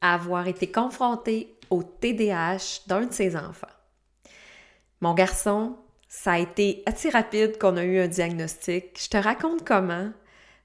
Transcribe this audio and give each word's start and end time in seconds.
à 0.00 0.14
avoir 0.14 0.48
été 0.48 0.70
confronté 0.70 1.56
au 1.70 1.82
TDAH 1.82 2.86
d'un 2.86 3.06
de 3.06 3.12
ses 3.12 3.36
enfants. 3.36 3.66
Mon 5.00 5.14
garçon, 5.14 5.76
ça 6.08 6.32
a 6.32 6.38
été 6.38 6.82
assez 6.86 7.08
rapide 7.08 7.58
qu'on 7.58 7.76
a 7.76 7.84
eu 7.84 7.98
un 7.98 8.08
diagnostic. 8.08 9.00
Je 9.02 9.08
te 9.08 9.16
raconte 9.16 9.64
comment, 9.64 10.12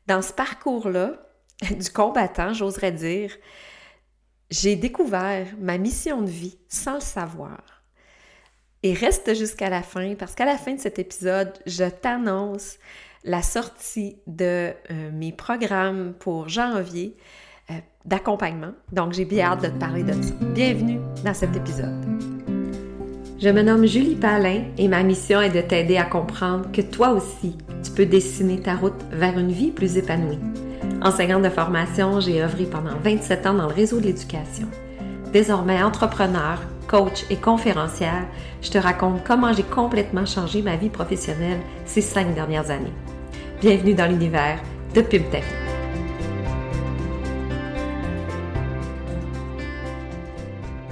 dans 0.08 0.22
ce 0.22 0.34
parcours-là, 0.34 1.14
du 1.80 1.90
combattant, 1.90 2.54
j'oserais 2.54 2.92
dire, 2.92 3.32
j'ai 4.50 4.76
découvert 4.76 5.48
ma 5.60 5.78
mission 5.78 6.22
de 6.22 6.30
vie 6.30 6.58
sans 6.68 6.96
le 6.96 7.02
savoir. 7.02 7.62
Et 8.84 8.94
reste 8.94 9.34
jusqu'à 9.34 9.70
la 9.70 9.82
fin, 9.82 10.16
parce 10.16 10.36
qu'à 10.36 10.46
la 10.46 10.58
fin 10.58 10.74
de 10.74 10.80
cet 10.80 11.00
épisode, 11.00 11.54
je 11.66 11.86
t'annonce 11.86 12.78
la 13.24 13.42
sortie 13.42 14.20
de 14.28 14.74
euh, 14.92 15.12
mes 15.12 15.32
programmes 15.32 16.14
pour 16.14 16.48
janvier 16.48 17.18
euh, 17.72 17.76
d'accompagnement. 18.06 18.74
Donc, 18.92 19.14
j'ai 19.14 19.26
bien 19.26 19.48
hâte 19.48 19.64
de 19.64 19.68
te 19.68 19.80
parler 19.80 20.04
de 20.04 20.14
ça. 20.14 20.34
Bienvenue 20.54 21.00
dans 21.24 21.34
cet 21.34 21.56
épisode. 21.56 21.94
Je 23.40 23.50
me 23.50 23.62
nomme 23.62 23.86
Julie 23.86 24.16
Palin 24.16 24.64
et 24.78 24.88
ma 24.88 25.04
mission 25.04 25.42
est 25.42 25.50
de 25.50 25.62
t'aider 25.62 25.98
à 25.98 26.06
comprendre 26.06 26.72
que 26.72 26.82
toi 26.82 27.12
aussi, 27.12 27.56
tu 27.84 27.92
peux 27.92 28.06
dessiner 28.08 28.60
ta 28.60 28.76
route 28.76 29.00
vers 29.12 29.38
une 29.38 29.52
vie 29.52 29.70
plus 29.70 29.98
épanouie. 29.98 30.40
Enseignante 31.04 31.44
de 31.44 31.50
formation, 31.50 32.20
j'ai 32.20 32.42
œuvré 32.42 32.66
pendant 32.66 32.98
27 33.04 33.46
ans 33.46 33.54
dans 33.54 33.68
le 33.68 33.74
réseau 33.74 34.00
de 34.00 34.06
l'éducation. 34.06 34.68
Désormais 35.32 35.84
entrepreneur, 35.84 36.60
coach 36.88 37.26
et 37.30 37.36
conférencière, 37.36 38.26
je 38.62 38.72
te 38.72 38.78
raconte 38.80 39.24
comment 39.24 39.54
j'ai 39.54 39.64
complètement 39.64 40.26
changé 40.26 40.64
ma 40.64 40.76
vie 40.76 40.90
professionnelle 40.90 41.60
ces 41.86 42.02
cinq 42.02 42.34
dernières 42.34 42.72
années. 42.72 42.94
Bienvenue 43.62 43.94
dans 43.94 44.08
l'univers 44.08 44.60
de 44.96 45.02
PubTech. 45.02 45.67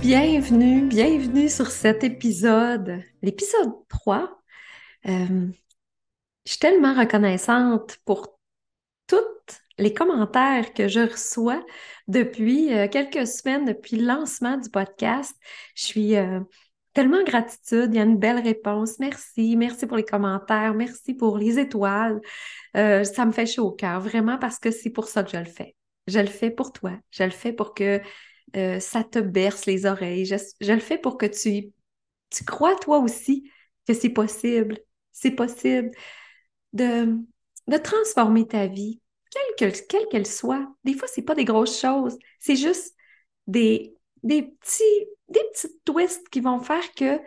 Bienvenue, 0.07 0.85
bienvenue 0.85 1.49
sur 1.49 1.71
cet 1.71 2.03
épisode, 2.03 3.01
l'épisode 3.23 3.73
3. 3.89 4.39
Euh, 5.07 5.47
je 6.45 6.51
suis 6.51 6.59
tellement 6.59 6.93
reconnaissante 6.93 7.97
pour 8.05 8.37
toutes 9.07 9.61
les 9.79 9.95
commentaires 9.95 10.75
que 10.75 10.87
je 10.87 10.99
reçois 10.99 11.65
depuis 12.07 12.71
euh, 12.71 12.87
quelques 12.87 13.25
semaines, 13.25 13.65
depuis 13.65 13.97
le 13.97 14.05
lancement 14.05 14.57
du 14.57 14.69
podcast. 14.69 15.35
Je 15.73 15.85
suis 15.85 16.15
euh, 16.17 16.39
tellement 16.93 17.23
gratitude, 17.23 17.89
il 17.91 17.95
y 17.95 17.99
a 17.99 18.03
une 18.03 18.19
belle 18.19 18.41
réponse. 18.41 18.99
Merci, 18.99 19.55
merci 19.55 19.87
pour 19.87 19.97
les 19.97 20.05
commentaires, 20.05 20.75
merci 20.75 21.15
pour 21.15 21.39
les 21.39 21.57
étoiles. 21.57 22.21
Ça 22.75 23.25
me 23.25 23.31
fait 23.31 23.47
chaud 23.47 23.69
au 23.69 23.71
cœur, 23.71 24.01
vraiment, 24.01 24.37
parce 24.37 24.59
que 24.59 24.69
c'est 24.69 24.91
pour 24.91 25.07
ça 25.07 25.23
que 25.23 25.31
je 25.31 25.37
le 25.37 25.45
fais. 25.45 25.75
Je 26.05 26.19
le 26.19 26.27
fais 26.27 26.51
pour 26.51 26.73
toi. 26.73 26.91
Je 27.09 27.23
le 27.23 27.31
fais 27.31 27.53
pour 27.53 27.73
que 27.73 27.99
ça 28.79 29.03
te 29.03 29.19
berce 29.19 29.65
les 29.65 29.85
oreilles. 29.85 30.25
Je, 30.25 30.71
le 30.73 30.79
fais 30.79 30.97
pour 30.97 31.17
que 31.17 31.25
tu, 31.25 31.71
tu 32.29 32.43
crois 32.43 32.75
toi 32.75 32.99
aussi 32.99 33.51
que 33.87 33.93
c'est 33.93 34.09
possible. 34.09 34.79
C'est 35.11 35.31
possible 35.31 35.91
de, 36.73 37.17
de 37.67 37.77
transformer 37.77 38.47
ta 38.47 38.67
vie, 38.67 39.01
quelle 39.57 40.07
qu'elle 40.09 40.27
soit. 40.27 40.67
Des 40.83 40.93
fois, 40.93 41.07
c'est 41.07 41.21
pas 41.21 41.35
des 41.35 41.45
grosses 41.45 41.79
choses, 41.79 42.17
c'est 42.39 42.55
juste 42.55 42.95
des, 43.47 43.95
des, 44.23 44.43
petits, 44.43 45.07
des 45.29 45.41
petits 45.53 45.79
twists 45.85 46.27
qui 46.29 46.41
vont 46.41 46.59
faire 46.59 46.93
que 46.93 47.19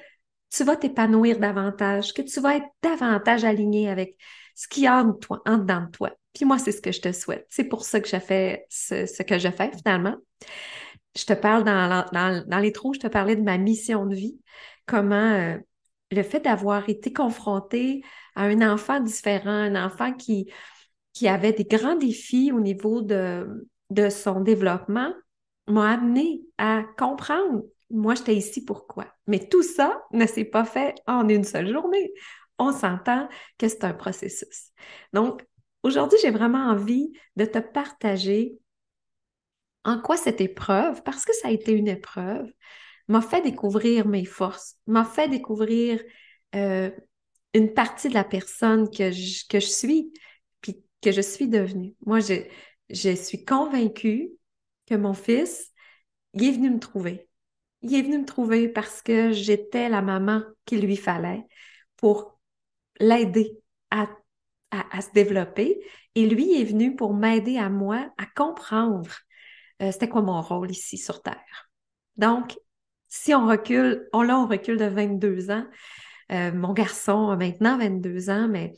tu 0.50 0.64
vas 0.64 0.76
t'épanouir 0.76 1.38
davantage, 1.38 2.12
que 2.12 2.22
tu 2.22 2.40
vas 2.40 2.56
être 2.56 2.68
davantage 2.82 3.44
aligné 3.44 3.88
avec 3.88 4.16
ce 4.54 4.66
qui 4.68 4.84
est 4.84 4.88
en 4.88 5.12
toi, 5.12 5.42
en 5.46 5.58
dedans 5.58 5.82
de 5.82 5.90
toi. 5.90 6.10
Puis 6.34 6.44
moi, 6.44 6.58
c'est 6.58 6.72
ce 6.72 6.80
que 6.80 6.92
je 6.92 7.00
te 7.00 7.12
souhaite. 7.12 7.46
C'est 7.48 7.64
pour 7.64 7.84
ça 7.84 8.00
que 8.00 8.08
je 8.08 8.18
fais 8.18 8.66
ce, 8.70 9.22
que 9.22 9.38
je 9.38 9.48
fais 9.50 9.70
finalement. 9.76 10.16
Je 11.16 11.24
te 11.24 11.32
parle 11.32 11.64
dans, 11.64 12.60
les 12.60 12.72
trous, 12.72 12.94
je 12.94 13.00
te 13.00 13.06
parlais 13.08 13.36
de 13.36 13.42
ma 13.42 13.58
mission 13.58 14.06
de 14.06 14.14
vie, 14.14 14.38
comment 14.86 15.16
euh, 15.16 15.58
le 16.10 16.22
fait 16.22 16.40
d'avoir 16.40 16.88
été 16.88 17.12
confronté 17.12 18.02
à 18.36 18.44
un 18.44 18.62
enfant 18.62 19.00
différent, 19.00 19.50
un 19.50 19.84
enfant 19.84 20.12
qui, 20.12 20.50
qui 21.12 21.28
avait 21.28 21.52
des 21.52 21.64
grands 21.64 21.96
défis 21.96 22.52
au 22.52 22.60
niveau 22.60 23.02
de, 23.02 23.68
de 23.90 24.08
son 24.08 24.40
développement, 24.40 25.12
m'a 25.66 25.92
amené 25.92 26.42
à 26.56 26.84
comprendre, 26.96 27.62
moi, 27.90 28.14
j'étais 28.14 28.36
ici 28.36 28.64
pourquoi. 28.64 29.06
Mais 29.26 29.48
tout 29.48 29.62
ça 29.62 30.02
ne 30.12 30.26
s'est 30.26 30.44
pas 30.44 30.64
fait 30.64 30.94
en 31.06 31.28
une 31.28 31.44
seule 31.44 31.72
journée. 31.72 32.12
On 32.58 32.72
s'entend 32.72 33.28
que 33.56 33.68
c'est 33.68 33.84
un 33.84 33.94
processus. 33.94 34.72
Donc, 35.12 35.44
aujourd'hui, 35.82 36.18
j'ai 36.22 36.30
vraiment 36.30 36.70
envie 36.70 37.12
de 37.36 37.44
te 37.44 37.58
partager 37.58 38.58
en 39.84 40.00
quoi 40.00 40.16
cette 40.16 40.40
épreuve, 40.40 41.02
parce 41.02 41.24
que 41.24 41.34
ça 41.34 41.48
a 41.48 41.50
été 41.50 41.72
une 41.72 41.88
épreuve, 41.88 42.50
m'a 43.08 43.22
fait 43.22 43.40
découvrir 43.40 44.06
mes 44.06 44.24
forces, 44.24 44.76
m'a 44.86 45.04
fait 45.04 45.28
découvrir 45.28 46.00
euh, 46.54 46.90
une 47.54 47.72
partie 47.72 48.08
de 48.08 48.14
la 48.14 48.24
personne 48.24 48.90
que 48.90 49.10
je, 49.10 49.58
suis, 49.58 50.12
puis 50.60 50.82
que 51.00 51.12
je 51.12 51.20
suis 51.20 51.48
devenue. 51.48 51.94
Moi, 52.04 52.20
je, 52.20 53.14
suis 53.14 53.44
convaincue 53.44 54.30
que 54.86 54.94
mon 54.94 55.14
fils, 55.14 55.72
il 56.34 56.44
est 56.44 56.52
venu 56.52 56.70
me 56.70 56.78
trouver. 56.78 57.28
Il 57.82 57.94
est 57.94 58.02
venu 58.02 58.18
me 58.18 58.24
trouver 58.24 58.68
parce 58.68 59.02
que 59.02 59.32
j'étais 59.32 59.88
la 59.88 60.02
maman 60.02 60.42
qu'il 60.66 60.80
lui 60.80 60.96
fallait 60.96 61.44
pour 61.96 62.38
l'aider 63.00 63.58
à, 63.90 64.08
se 65.00 65.10
développer. 65.14 65.80
Et 66.14 66.26
lui 66.26 66.60
est 66.60 66.64
venu 66.64 66.96
pour 66.96 67.14
m'aider 67.14 67.56
à 67.56 67.70
moi 67.70 68.12
à 68.18 68.26
comprendre 68.26 69.10
euh, 69.82 69.92
c'était 69.92 70.08
quoi 70.08 70.22
mon 70.22 70.40
rôle 70.40 70.70
ici 70.70 70.98
sur 70.98 71.22
Terre? 71.22 71.70
Donc, 72.16 72.58
si 73.08 73.34
on 73.34 73.46
recule, 73.46 74.08
on, 74.12 74.22
là, 74.22 74.38
on 74.38 74.46
recule 74.46 74.76
de 74.76 74.84
22 74.84 75.50
ans. 75.50 75.66
Euh, 76.32 76.52
mon 76.52 76.72
garçon 76.72 77.28
a 77.30 77.36
maintenant 77.36 77.78
22 77.78 78.30
ans, 78.30 78.48
mais 78.48 78.72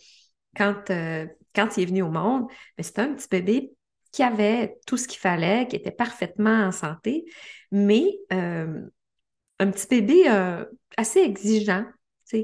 quand, 0.57 0.91
euh, 0.91 1.27
quand 1.55 1.77
il 1.77 1.83
est 1.83 1.87
venu 1.87 2.03
au 2.03 2.11
monde, 2.11 2.47
ben, 2.77 2.83
c'était 2.83 3.03
un 3.03 3.15
petit 3.15 3.29
bébé 3.29 3.73
qui 4.13 4.23
avait 4.23 4.79
tout 4.87 4.97
ce 4.97 5.09
qu'il 5.09 5.21
fallait, 5.21 5.67
qui 5.69 5.77
était 5.77 5.91
parfaitement 5.91 6.65
en 6.65 6.73
santé, 6.73 7.25
mais 7.71 8.19
un 8.31 9.71
petit 9.71 9.87
bébé 9.87 10.27
assez 10.97 11.21
exigeant, 11.21 11.85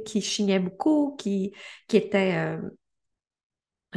qui 0.04 0.22
chignait 0.22 0.60
beaucoup, 0.60 1.16
qui 1.18 1.52
était 1.92 2.56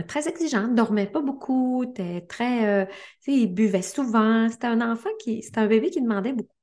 très 0.07 0.27
exigeant, 0.27 0.67
dormait 0.67 1.07
pas 1.07 1.21
beaucoup, 1.21 1.85
très, 2.27 2.87
il 3.27 3.47
buvait 3.53 3.81
souvent. 3.81 4.47
C'était 4.49 4.67
un 4.67 4.81
enfant 4.81 5.09
qui, 5.19 5.43
c'était 5.43 5.59
un 5.59 5.67
bébé 5.67 5.89
qui 5.89 6.01
demandait 6.01 6.33
beaucoup. 6.33 6.55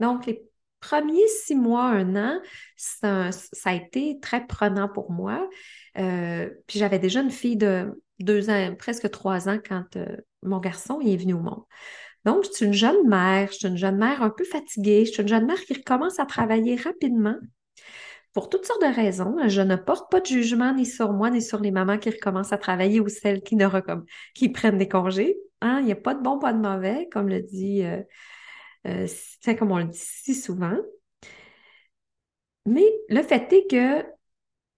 Donc, 0.00 0.26
les 0.26 0.44
premiers 0.82 1.26
six 1.28 1.54
mois, 1.54 1.86
un 1.86 2.16
an, 2.16 2.40
ça, 2.76 3.30
a 3.64 3.74
été 3.74 4.18
très 4.20 4.46
prenant 4.46 4.88
pour 4.88 5.10
moi. 5.10 5.48
Euh, 5.96 6.50
puis 6.66 6.78
j'avais 6.78 6.98
déjà 6.98 7.22
une 7.22 7.30
fille 7.30 7.56
de 7.56 8.02
deux 8.18 8.50
ans, 8.50 8.74
presque 8.78 9.10
trois 9.10 9.48
ans 9.48 9.58
quand 9.66 9.96
euh, 9.96 10.16
mon 10.42 10.58
garçon 10.58 11.00
est 11.00 11.16
venu 11.16 11.34
au 11.34 11.40
monde. 11.40 11.62
Donc, 12.24 12.44
je 12.44 12.50
suis 12.50 12.66
une 12.66 12.72
jeune 12.72 13.08
mère, 13.08 13.48
je 13.50 13.58
suis 13.58 13.68
une 13.68 13.76
jeune 13.76 13.96
mère 13.96 14.22
un 14.22 14.30
peu 14.30 14.44
fatiguée, 14.44 15.06
je 15.06 15.12
suis 15.12 15.22
une 15.22 15.28
jeune 15.28 15.46
mère 15.46 15.60
qui 15.60 15.74
recommence 15.74 16.18
à 16.18 16.26
travailler 16.26 16.76
rapidement. 16.76 17.36
Pour 18.32 18.48
toutes 18.48 18.64
sortes 18.64 18.80
de 18.80 18.86
raisons, 18.86 19.36
je 19.46 19.60
ne 19.60 19.76
porte 19.76 20.10
pas 20.10 20.20
de 20.20 20.26
jugement 20.26 20.72
ni 20.72 20.86
sur 20.86 21.12
moi, 21.12 21.28
ni 21.28 21.42
sur 21.42 21.60
les 21.60 21.70
mamans 21.70 21.98
qui 21.98 22.08
recommencent 22.10 22.52
à 22.52 22.58
travailler 22.58 22.98
ou 22.98 23.08
celles 23.08 23.42
qui 23.42 23.56
ne 23.56 23.66
qui 24.34 24.48
prennent 24.48 24.78
des 24.78 24.88
congés. 24.88 25.36
Hein? 25.60 25.80
Il 25.80 25.86
n'y 25.86 25.92
a 25.92 25.96
pas 25.96 26.14
de 26.14 26.22
bon, 26.22 26.38
pas 26.38 26.54
de 26.54 26.58
mauvais, 26.58 27.08
comme 27.12 27.28
le 27.28 27.42
dit 27.42 27.84
euh, 27.84 28.02
euh, 28.86 29.06
comme 29.58 29.70
on 29.70 29.78
le 29.78 29.84
dit 29.84 29.98
si 29.98 30.34
souvent. 30.34 30.76
Mais 32.64 32.90
le 33.08 33.22
fait 33.22 33.52
est 33.52 33.66
que 33.70 34.06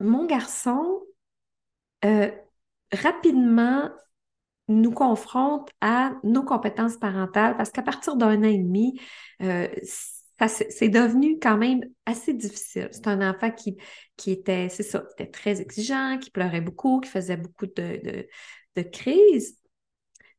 mon 0.01 0.27
garçon, 0.27 1.03
euh, 2.05 2.31
rapidement, 2.93 3.91
nous 4.67 4.91
confronte 4.91 5.71
à 5.81 6.15
nos 6.25 6.43
compétences 6.43 6.97
parentales 6.97 7.57
parce 7.57 7.71
qu'à 7.71 7.83
partir 7.83 8.17
d'un 8.17 8.39
an 8.41 8.45
et 8.45 8.59
demi, 8.59 8.99
c'est 10.49 10.89
devenu 10.89 11.39
quand 11.39 11.57
même 11.57 11.81
assez 12.07 12.35
difficile. 12.35 12.89
C'est 12.93 13.07
un 13.07 13.29
enfant 13.29 13.51
qui, 13.51 13.77
était, 14.31 14.69
c'est 14.69 14.83
ça, 14.83 15.05
était 15.13 15.31
très 15.31 15.61
exigeant, 15.61 16.19
qui 16.19 16.31
pleurait 16.31 16.61
beaucoup, 16.61 17.01
qui 17.01 17.11
faisait 17.11 17.37
beaucoup 17.37 17.67
de, 17.67 18.27
crises. 18.93 19.59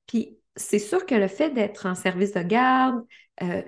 Puis 0.08 0.38
c'est 0.56 0.80
sûr 0.80 1.06
que 1.06 1.16
le 1.16 1.28
fait 1.28 1.50
d'être 1.52 1.86
en 1.86 1.96
service 1.96 2.34
de 2.34 2.42
garde, 2.42 3.02
euh, 3.42 3.64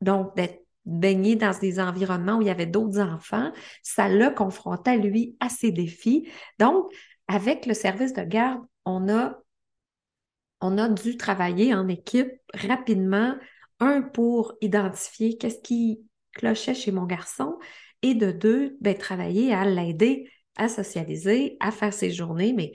donc 0.00 0.34
d'être 0.36 0.64
baigné 0.84 1.36
dans 1.36 1.56
des 1.58 1.80
environnements 1.80 2.38
où 2.38 2.42
il 2.42 2.48
y 2.48 2.50
avait 2.50 2.66
d'autres 2.66 2.98
enfants, 2.98 3.52
ça 3.82 4.08
l'a 4.08 4.30
confronté, 4.30 4.96
lui, 4.96 5.36
à 5.38 5.48
ses 5.48 5.70
défis. 5.70 6.28
Donc, 6.58 6.90
avec 7.28 7.66
le 7.66 7.74
service 7.74 8.14
de 8.14 8.22
garde, 8.22 8.62
on 8.84 9.06
a 9.06 10.88
dû 10.88 11.16
travailler 11.16 11.74
en 11.74 11.88
équipe 11.88 12.32
rapidement, 12.54 13.36
un, 13.80 14.02
pour 14.02 14.54
identifier 14.60 15.36
qu'est-ce 15.36 15.60
qui 15.60 16.00
clochait 16.32 16.74
chez 16.74 16.92
mon 16.92 17.04
garçon, 17.04 17.58
et 18.02 18.14
de 18.14 18.30
deux, 18.30 18.76
ben, 18.80 18.96
travailler 18.96 19.52
à 19.52 19.64
l'aider 19.64 20.30
à 20.56 20.68
socialiser, 20.68 21.56
à 21.60 21.70
faire 21.70 21.92
ses 21.92 22.10
journées, 22.10 22.52
mais 22.52 22.72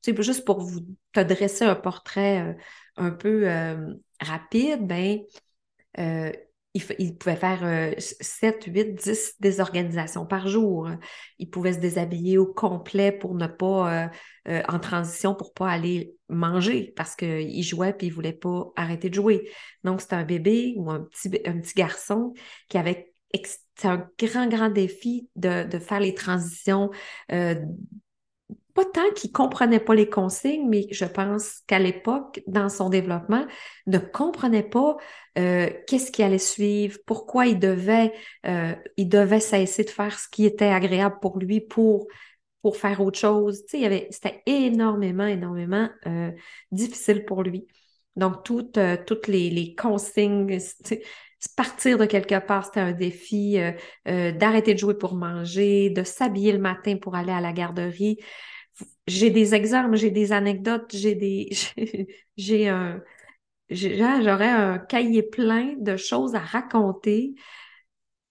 c'est 0.00 0.20
juste 0.22 0.44
pour 0.44 0.60
vous 0.60 0.80
te 1.12 1.20
dresser 1.20 1.64
un 1.64 1.74
portrait 1.74 2.40
euh, 2.40 2.54
un 2.96 3.10
peu 3.10 3.48
euh, 3.48 3.94
rapide, 4.20 4.86
ben, 4.86 5.20
euh, 5.98 6.32
il, 6.98 7.16
pouvait 7.16 7.36
faire 7.36 7.94
7, 7.98 8.64
8, 8.66 8.94
10 8.94 9.34
désorganisations 9.40 10.26
par 10.26 10.48
jour. 10.48 10.88
Il 11.38 11.50
pouvait 11.50 11.72
se 11.72 11.78
déshabiller 11.78 12.38
au 12.38 12.46
complet 12.46 13.12
pour 13.12 13.34
ne 13.34 13.46
pas, 13.46 14.04
euh, 14.04 14.08
euh, 14.48 14.62
en 14.68 14.78
transition, 14.78 15.34
pour 15.34 15.52
pas 15.52 15.70
aller 15.70 16.14
manger 16.28 16.92
parce 16.96 17.14
qu'il 17.16 17.62
jouait 17.62 17.92
puis 17.92 18.08
il 18.08 18.12
voulait 18.12 18.32
pas 18.32 18.72
arrêter 18.76 19.10
de 19.10 19.14
jouer. 19.14 19.50
Donc, 19.84 20.00
c'était 20.00 20.16
un 20.16 20.24
bébé 20.24 20.74
ou 20.76 20.90
un 20.90 21.00
petit, 21.00 21.30
un 21.46 21.60
petit 21.60 21.74
garçon 21.74 22.32
qui 22.68 22.78
avait 22.78 23.12
c'est 23.76 23.88
un 23.88 24.08
grand, 24.18 24.48
grand 24.48 24.70
défi 24.70 25.28
de, 25.36 25.66
faire 25.78 26.00
les 26.00 26.14
transitions 26.14 26.90
euh, 27.32 27.54
pas 28.76 28.84
tant 28.84 29.10
qu'il 29.16 29.32
comprenait 29.32 29.80
pas 29.80 29.94
les 29.94 30.08
consignes, 30.08 30.68
mais 30.68 30.86
je 30.90 31.06
pense 31.06 31.62
qu'à 31.66 31.78
l'époque, 31.78 32.42
dans 32.46 32.68
son 32.68 32.90
développement, 32.90 33.46
ne 33.86 33.96
comprenait 33.96 34.62
pas 34.62 34.98
euh, 35.38 35.70
qu'est-ce 35.86 36.12
qui 36.12 36.22
allait 36.22 36.36
suivre, 36.36 36.98
pourquoi 37.06 37.46
il 37.46 37.58
devait, 37.58 38.12
euh, 38.46 38.74
il 38.98 39.08
devait 39.08 39.40
cesser 39.40 39.82
de 39.82 39.90
faire 39.90 40.18
ce 40.18 40.28
qui 40.28 40.44
était 40.44 40.66
agréable 40.66 41.16
pour 41.20 41.38
lui 41.38 41.60
pour 41.60 42.06
pour 42.60 42.76
faire 42.76 43.00
autre 43.00 43.18
chose. 43.18 43.62
Tu 43.64 43.70
sais, 43.70 43.78
il 43.78 43.82
y 43.82 43.86
avait, 43.86 44.08
c'était 44.10 44.42
énormément, 44.44 45.26
énormément 45.26 45.88
euh, 46.06 46.32
difficile 46.72 47.24
pour 47.24 47.44
lui. 47.44 47.66
Donc, 48.16 48.42
toutes, 48.44 48.78
toutes 49.06 49.28
les, 49.28 49.50
les 49.50 49.74
consignes, 49.76 50.58
partir 51.56 51.96
de 51.96 52.06
quelque 52.06 52.44
part, 52.44 52.64
c'était 52.64 52.80
un 52.80 52.92
défi, 52.92 53.58
d'arrêter 54.04 54.74
de 54.74 54.78
jouer 54.78 54.94
pour 54.94 55.14
manger, 55.14 55.90
de 55.90 56.02
s'habiller 56.02 56.50
le 56.50 56.58
matin 56.58 56.96
pour 56.96 57.14
aller 57.14 57.30
à 57.30 57.40
la 57.40 57.52
garderie 57.52 58.18
j'ai 59.06 59.30
des 59.30 59.54
exemples, 59.54 59.96
j'ai 59.96 60.10
des 60.10 60.32
anecdotes, 60.32 60.90
j'ai 60.92 61.14
des. 61.14 61.50
j'ai 62.36 62.68
un. 62.68 63.02
J'aurais 63.70 64.48
un 64.48 64.78
cahier 64.78 65.22
plein 65.22 65.74
de 65.78 65.96
choses 65.96 66.34
à 66.36 66.40
raconter 66.40 67.34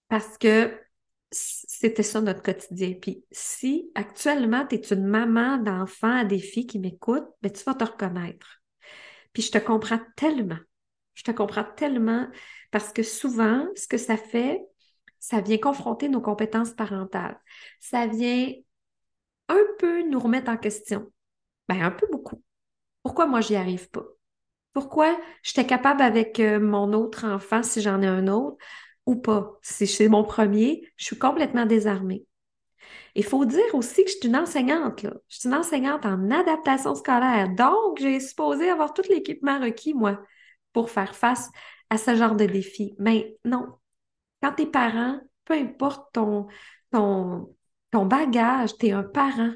parce 0.07 0.37
que 0.37 0.73
c'était 1.31 2.03
ça 2.03 2.21
notre 2.21 2.41
quotidien. 2.41 2.93
Puis 2.93 3.25
si 3.31 3.91
actuellement 3.95 4.65
tu 4.65 4.75
es 4.75 4.93
une 4.93 5.05
maman 5.05 5.57
d'enfants 5.57 6.19
à 6.19 6.23
des 6.23 6.39
filles 6.39 6.67
qui 6.67 6.79
m'écoutent, 6.79 7.27
ben, 7.41 7.51
tu 7.51 7.63
vas 7.63 7.73
te 7.73 7.83
reconnaître. 7.83 8.61
Puis 9.33 9.43
je 9.43 9.51
te 9.51 9.57
comprends 9.57 9.99
tellement. 10.15 10.59
Je 11.13 11.23
te 11.23 11.31
comprends 11.31 11.65
tellement 11.75 12.27
parce 12.71 12.93
que 12.93 13.03
souvent, 13.03 13.67
ce 13.75 13.87
que 13.87 13.97
ça 13.97 14.17
fait, 14.17 14.61
ça 15.19 15.41
vient 15.41 15.57
confronter 15.57 16.07
nos 16.07 16.21
compétences 16.21 16.73
parentales. 16.73 17.39
Ça 17.79 18.07
vient 18.07 18.53
un 19.49 19.63
peu 19.79 20.03
nous 20.03 20.19
remettre 20.19 20.51
en 20.51 20.57
question. 20.57 21.11
Ben, 21.67 21.81
un 21.81 21.91
peu 21.91 22.07
beaucoup. 22.11 22.41
Pourquoi 23.03 23.27
moi, 23.27 23.41
j'y 23.41 23.55
arrive 23.55 23.89
pas? 23.89 24.05
Pourquoi 24.73 25.17
j'étais 25.43 25.65
capable 25.65 26.01
avec 26.01 26.39
euh, 26.39 26.59
mon 26.59 26.93
autre 26.93 27.25
enfant, 27.25 27.63
si 27.63 27.81
j'en 27.81 28.01
ai 28.01 28.07
un 28.07 28.27
autre, 28.27 28.57
ou 29.05 29.15
pas? 29.15 29.57
Si 29.61 29.87
c'est 29.87 30.09
mon 30.09 30.23
premier, 30.23 30.87
je 30.97 31.05
suis 31.05 31.17
complètement 31.17 31.65
désarmée. 31.65 32.25
Il 33.15 33.23
faut 33.23 33.45
dire 33.45 33.73
aussi 33.73 34.03
que 34.03 34.09
je 34.11 34.17
suis 34.17 34.27
une 34.27 34.35
enseignante, 34.35 35.03
là. 35.03 35.13
Je 35.29 35.39
suis 35.39 35.47
une 35.47 35.55
enseignante 35.55 36.05
en 36.05 36.29
adaptation 36.31 36.93
scolaire. 36.95 37.49
Donc, 37.55 37.99
j'ai 37.99 38.19
supposé 38.19 38.69
avoir 38.69 38.93
tout 38.93 39.03
l'équipement 39.09 39.59
requis, 39.59 39.93
moi, 39.93 40.19
pour 40.73 40.89
faire 40.89 41.15
face 41.15 41.49
à 41.89 41.97
ce 41.97 42.15
genre 42.15 42.35
de 42.35 42.45
défi. 42.45 42.95
Mais 42.99 43.37
non. 43.45 43.67
Quand 44.43 44.53
tu 44.53 44.63
es 44.63 44.65
parent, 44.65 45.19
peu 45.45 45.53
importe 45.53 46.13
ton, 46.13 46.47
ton 47.95 48.05
bagage, 48.05 48.77
tu 48.77 48.87
es 48.87 48.91
un 48.91 49.03
parent. 49.03 49.53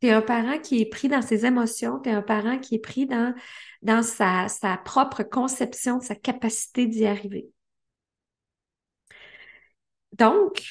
Tu 0.00 0.06
es 0.06 0.10
un 0.10 0.22
parent 0.22 0.58
qui 0.58 0.80
est 0.80 0.86
pris 0.88 1.08
dans 1.08 1.20
ses 1.20 1.44
émotions, 1.44 2.00
tu 2.00 2.08
es 2.08 2.12
un 2.12 2.22
parent 2.22 2.58
qui 2.58 2.76
est 2.76 2.78
pris 2.78 3.06
dans, 3.06 4.02
sa, 4.02 4.48
propre 4.86 5.22
conception 5.22 6.00
sa 6.00 6.14
capacité 6.14 6.86
d'y 6.86 7.04
arriver. 7.04 7.50
Donc, 10.12 10.62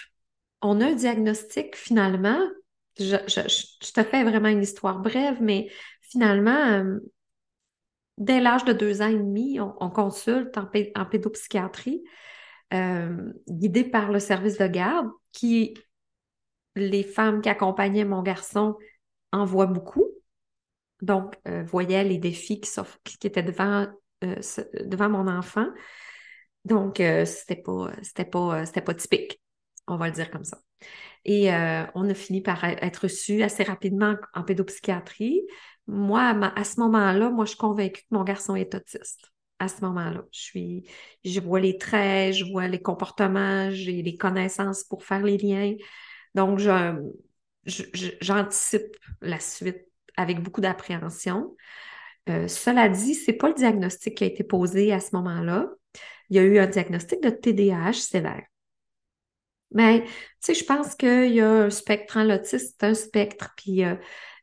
on 0.63 0.81
a 0.81 0.87
un 0.87 0.95
diagnostic 0.95 1.75
finalement. 1.75 2.39
Je, 2.97 3.17
te 3.93 4.03
fais 4.03 4.23
vraiment 4.23 4.49
une 4.49 4.63
histoire 4.63 4.97
brève, 4.97 5.37
mais 5.39 5.69
finalement, 6.01 6.71
euh, 6.71 6.99
dès 8.17 8.39
l'âge 8.39 8.65
de 8.65 8.73
deux 8.73 9.03
ans 9.03 9.09
et 9.09 9.17
demi, 9.17 9.59
on, 9.59 9.89
consulte 9.91 10.57
en, 10.57 11.05
pédopsychiatrie, 11.05 12.03
euh, 12.73 13.33
guidé 13.47 13.83
par 13.83 14.11
le 14.11 14.19
service 14.19 14.57
de 14.57 14.65
garde, 14.65 15.09
qui 15.31 15.75
les 16.75 17.03
femmes 17.03 17.41
qui 17.41 17.49
accompagnaient 17.49 18.05
mon 18.05 18.21
garçon 18.21 18.77
en 19.31 19.45
voient 19.45 19.65
beaucoup. 19.65 20.07
Donc, 21.01 21.35
euh, 21.47 21.63
voyaient 21.63 22.03
les 22.03 22.17
défis 22.17 22.61
qui, 22.61 23.27
étaient 23.27 23.43
devant, 23.43 23.87
euh, 24.23 24.35
devant 24.85 25.09
mon 25.09 25.27
enfant. 25.27 25.67
Donc, 26.63 27.01
euh, 27.01 27.25
c'était 27.25 27.61
pas, 27.61 27.91
pas, 28.31 28.65
pas 28.65 28.93
typique. 28.93 29.41
On 29.87 29.97
va 29.97 30.07
le 30.07 30.13
dire 30.13 30.31
comme 30.31 30.45
ça. 30.45 30.59
Et 31.25 31.49
on 31.95 32.09
a 32.09 32.13
fini 32.13 32.41
par 32.41 32.63
être 32.65 33.03
reçu 33.03 33.43
assez 33.43 33.63
rapidement 33.63 34.15
en 34.33 34.43
pédopsychiatrie. 34.43 35.41
Moi, 35.87 36.21
à, 36.21 36.63
ce 36.65 36.79
moment-là, 36.81 37.29
moi, 37.29 37.45
je 37.45 37.49
suis 37.49 37.57
convaincue 37.57 38.01
que 38.01 38.15
mon 38.15 38.23
garçon 38.23 38.55
est 38.55 38.75
autiste 38.75 39.31
à 39.59 39.69
ce 39.69 39.81
moment-là. 39.81 40.23
Je 40.31 40.39
suis, 40.39 40.83
je 41.23 41.39
vois 41.39 41.59
les 41.59 41.77
traits, 41.77 42.33
je 42.33 42.45
vois 42.45 42.67
les 42.67 42.81
comportements, 42.81 43.71
j'ai 43.71 44.01
les 44.01 44.17
connaissances 44.17 44.83
pour 44.83 45.03
faire 45.05 45.23
les 45.23 45.37
liens. 45.37 45.75
Donc, 46.35 46.59
j'anticipe 47.65 48.97
la 49.21 49.39
suite 49.39 49.87
avec 50.17 50.41
beaucoup 50.41 50.61
d'appréhension. 50.61 51.55
Euh, 52.29 52.47
cela 52.47 52.89
dit, 52.89 53.15
ce 53.15 53.31
n'est 53.31 53.37
pas 53.37 53.49
le 53.49 53.53
diagnostic 53.53 54.17
qui 54.17 54.23
a 54.23 54.27
été 54.27 54.43
posé 54.43 54.93
à 54.93 54.99
ce 54.99 55.15
moment-là. 55.15 55.69
Il 56.29 56.37
y 56.37 56.39
a 56.39 56.43
eu 56.43 56.57
un 56.59 56.67
diagnostic 56.67 57.21
de 57.21 57.29
TDAH 57.29 57.93
sévère. 57.93 58.43
Mais, 59.71 60.03
tu 60.03 60.09
sais, 60.39 60.53
je 60.53 60.65
pense 60.65 60.95
qu'il 60.95 61.33
y 61.33 61.41
a 61.41 61.49
un 61.49 61.69
spectre, 61.69 62.17
hein, 62.17 62.25
l'autisme, 62.25 62.73
c'est 62.79 62.85
un 62.85 62.93
spectre, 62.93 63.53
puis, 63.57 63.83
euh, 63.83 63.95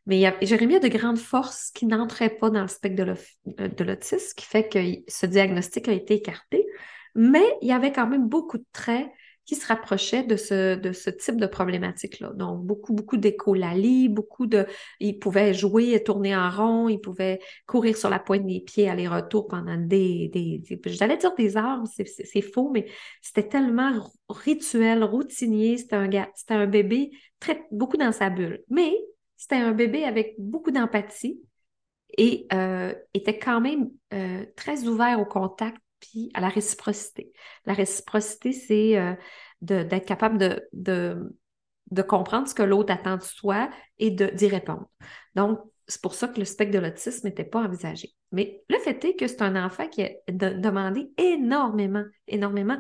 mais 0.06 0.18
il 0.18 0.32
y 0.42 0.46
Jérémy 0.46 0.76
a 0.76 0.80
de 0.80 0.88
grandes 0.88 1.18
forces 1.18 1.70
qui 1.70 1.86
n'entraient 1.86 2.36
pas 2.36 2.50
dans 2.50 2.62
le 2.62 2.68
spectre 2.68 3.04
de 3.46 3.84
l'autisme, 3.84 4.34
qui 4.36 4.44
fait 4.44 4.68
que 4.68 4.78
ce 5.06 5.26
diagnostic 5.26 5.86
a 5.88 5.92
été 5.92 6.14
écarté, 6.14 6.66
mais 7.14 7.44
il 7.62 7.68
y 7.68 7.72
avait 7.72 7.92
quand 7.92 8.08
même 8.08 8.28
beaucoup 8.28 8.58
de 8.58 8.66
traits 8.72 9.08
qui 9.46 9.56
se 9.56 9.66
rapprochait 9.66 10.22
de 10.22 10.36
ce, 10.36 10.76
de 10.76 10.92
ce 10.92 11.10
type 11.10 11.36
de 11.36 11.46
problématique-là. 11.46 12.32
Donc, 12.34 12.64
beaucoup, 12.64 12.92
beaucoup 12.92 13.16
d'écholalie, 13.16 14.08
beaucoup 14.08 14.46
de... 14.46 14.66
Ils 15.00 15.18
pouvaient 15.18 15.54
jouer 15.54 16.02
tourner 16.04 16.36
en 16.36 16.50
rond, 16.50 16.88
ils 16.88 17.00
pouvaient 17.00 17.40
courir 17.66 17.96
sur 17.96 18.10
la 18.10 18.18
pointe 18.18 18.46
des 18.46 18.60
pieds, 18.60 18.88
aller-retour 18.88 19.48
pendant 19.48 19.76
des... 19.76 20.28
des, 20.28 20.62
J'allais 20.86 21.16
dire 21.16 21.34
des 21.34 21.56
heures, 21.56 21.82
c'est 21.86 22.42
faux, 22.42 22.70
mais 22.72 22.86
c'était 23.22 23.48
tellement 23.48 24.12
rituel, 24.28 25.02
routinier. 25.02 25.78
C'était 25.78 25.96
un, 25.96 26.10
un 26.50 26.66
bébé 26.66 27.10
très, 27.40 27.66
beaucoup 27.72 27.96
dans 27.96 28.12
sa 28.12 28.30
bulle. 28.30 28.62
Mais 28.68 28.92
c'était 29.36 29.56
un 29.56 29.72
bébé 29.72 30.04
avec 30.04 30.34
beaucoup 30.38 30.70
d'empathie 30.70 31.40
et 32.16 32.46
euh, 32.52 32.94
était 33.14 33.38
quand 33.38 33.60
même 33.60 33.90
euh, 34.12 34.44
très 34.54 34.86
ouvert 34.86 35.20
au 35.20 35.24
contact 35.24 35.78
puis 36.00 36.30
à 36.34 36.40
la 36.40 36.48
réciprocité. 36.48 37.32
La 37.66 37.74
réciprocité, 37.74 38.52
c'est 38.52 38.98
euh, 38.98 39.14
d'être 39.60 40.06
capable 40.06 40.38
de, 40.38 40.68
de, 40.72 42.02
comprendre 42.02 42.48
ce 42.48 42.54
que 42.54 42.62
l'autre 42.62 42.92
attend 42.92 43.16
de 43.16 43.22
soi 43.22 43.70
et 43.98 44.10
d'y 44.10 44.48
répondre. 44.48 44.88
Donc, 45.34 45.60
c'est 45.86 46.00
pour 46.00 46.14
ça 46.14 46.28
que 46.28 46.38
le 46.38 46.44
spectre 46.44 46.72
de 46.72 46.78
l'autisme 46.78 47.26
n'était 47.26 47.44
pas 47.44 47.60
envisagé. 47.60 48.14
Mais 48.32 48.62
le 48.68 48.78
fait 48.78 49.04
est 49.04 49.16
que 49.16 49.26
c'est 49.26 49.42
un 49.42 49.62
enfant 49.62 49.88
qui 49.88 50.02
a 50.02 50.10
demandé 50.28 51.10
énormément, 51.18 52.04
énormément 52.28 52.78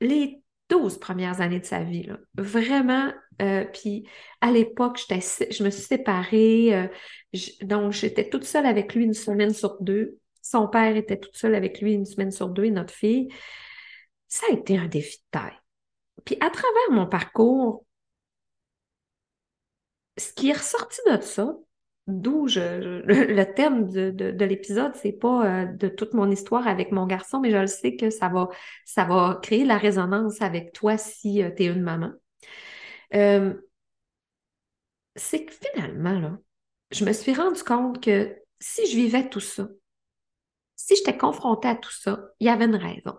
les 0.00 0.42
12 0.68 0.98
premières 0.98 1.40
années 1.40 1.60
de 1.60 1.64
sa 1.64 1.82
vie. 1.82 2.04
Là. 2.04 2.18
Vraiment. 2.36 3.12
Euh, 3.42 3.64
puis 3.64 4.08
à 4.40 4.50
l'époque, 4.50 5.00
je 5.08 5.62
me 5.62 5.70
suis 5.70 5.82
séparée. 5.82 6.74
Euh, 6.74 6.88
donc, 7.62 7.92
j'étais 7.92 8.28
toute 8.28 8.44
seule 8.44 8.66
avec 8.66 8.94
lui 8.94 9.04
une 9.04 9.14
semaine 9.14 9.52
sur 9.52 9.76
deux. 9.80 10.18
Son 10.50 10.68
père 10.68 10.96
était 10.96 11.18
tout 11.18 11.30
seul 11.32 11.54
avec 11.54 11.80
lui 11.80 11.92
une 11.94 12.04
semaine 12.04 12.30
sur 12.30 12.48
deux 12.48 12.64
et 12.64 12.70
notre 12.70 12.94
fille. 12.94 13.28
Ça 14.28 14.46
a 14.48 14.54
été 14.54 14.78
un 14.78 14.86
défi 14.86 15.18
de 15.18 15.24
taille. 15.30 15.58
Puis 16.24 16.36
à 16.40 16.50
travers 16.50 16.90
mon 16.90 17.06
parcours, 17.06 17.84
ce 20.16 20.32
qui 20.32 20.50
est 20.50 20.56
ressorti 20.56 21.00
de 21.10 21.20
ça, 21.20 21.56
d'où 22.06 22.46
le 22.46 23.44
thème 23.54 23.90
de, 23.90 24.10
de, 24.10 24.44
l'épisode, 24.44 24.94
c'est 24.94 25.12
pas 25.12 25.64
euh, 25.64 25.64
de 25.66 25.88
toute 25.88 26.14
mon 26.14 26.30
histoire 26.30 26.68
avec 26.68 26.92
mon 26.92 27.06
garçon, 27.06 27.40
mais 27.40 27.50
je 27.50 27.56
le 27.56 27.66
sais 27.66 27.96
que 27.96 28.10
ça 28.10 28.28
va, 28.28 28.48
ça 28.84 29.04
va 29.04 29.40
créer 29.42 29.64
la 29.64 29.78
résonance 29.78 30.40
avec 30.40 30.72
toi 30.72 30.96
si 30.96 31.42
euh, 31.42 31.50
tu 31.54 31.64
es 31.64 31.66
une 31.66 31.82
maman. 31.82 32.12
Euh, 33.14 33.54
c'est 35.16 35.44
que 35.44 35.52
finalement, 35.52 36.18
là, 36.18 36.38
je 36.92 37.04
me 37.04 37.12
suis 37.12 37.34
rendu 37.34 37.62
compte 37.64 38.02
que 38.02 38.36
si 38.60 38.86
je 38.86 38.96
vivais 38.96 39.28
tout 39.28 39.40
ça, 39.40 39.68
si 40.76 40.94
j'étais 40.96 41.16
confrontée 41.16 41.68
à 41.68 41.74
tout 41.74 41.90
ça, 41.90 42.20
il 42.38 42.46
y 42.46 42.50
avait 42.50 42.66
une 42.66 42.76
raison. 42.76 43.18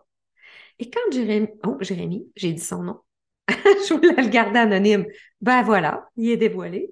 Et 0.79 0.89
quand 0.89 1.11
Jérémy, 1.11 1.47
oh, 1.65 1.77
Jérémy, 1.81 2.31
j'ai 2.35 2.53
dit 2.53 2.61
son 2.61 2.83
nom, 2.83 3.01
je 3.49 3.93
voulais 3.93 4.21
le 4.21 4.29
garder 4.29 4.59
anonyme, 4.59 5.05
ben 5.41 5.63
voilà, 5.63 6.07
il 6.15 6.29
est 6.29 6.37
dévoilé. 6.37 6.91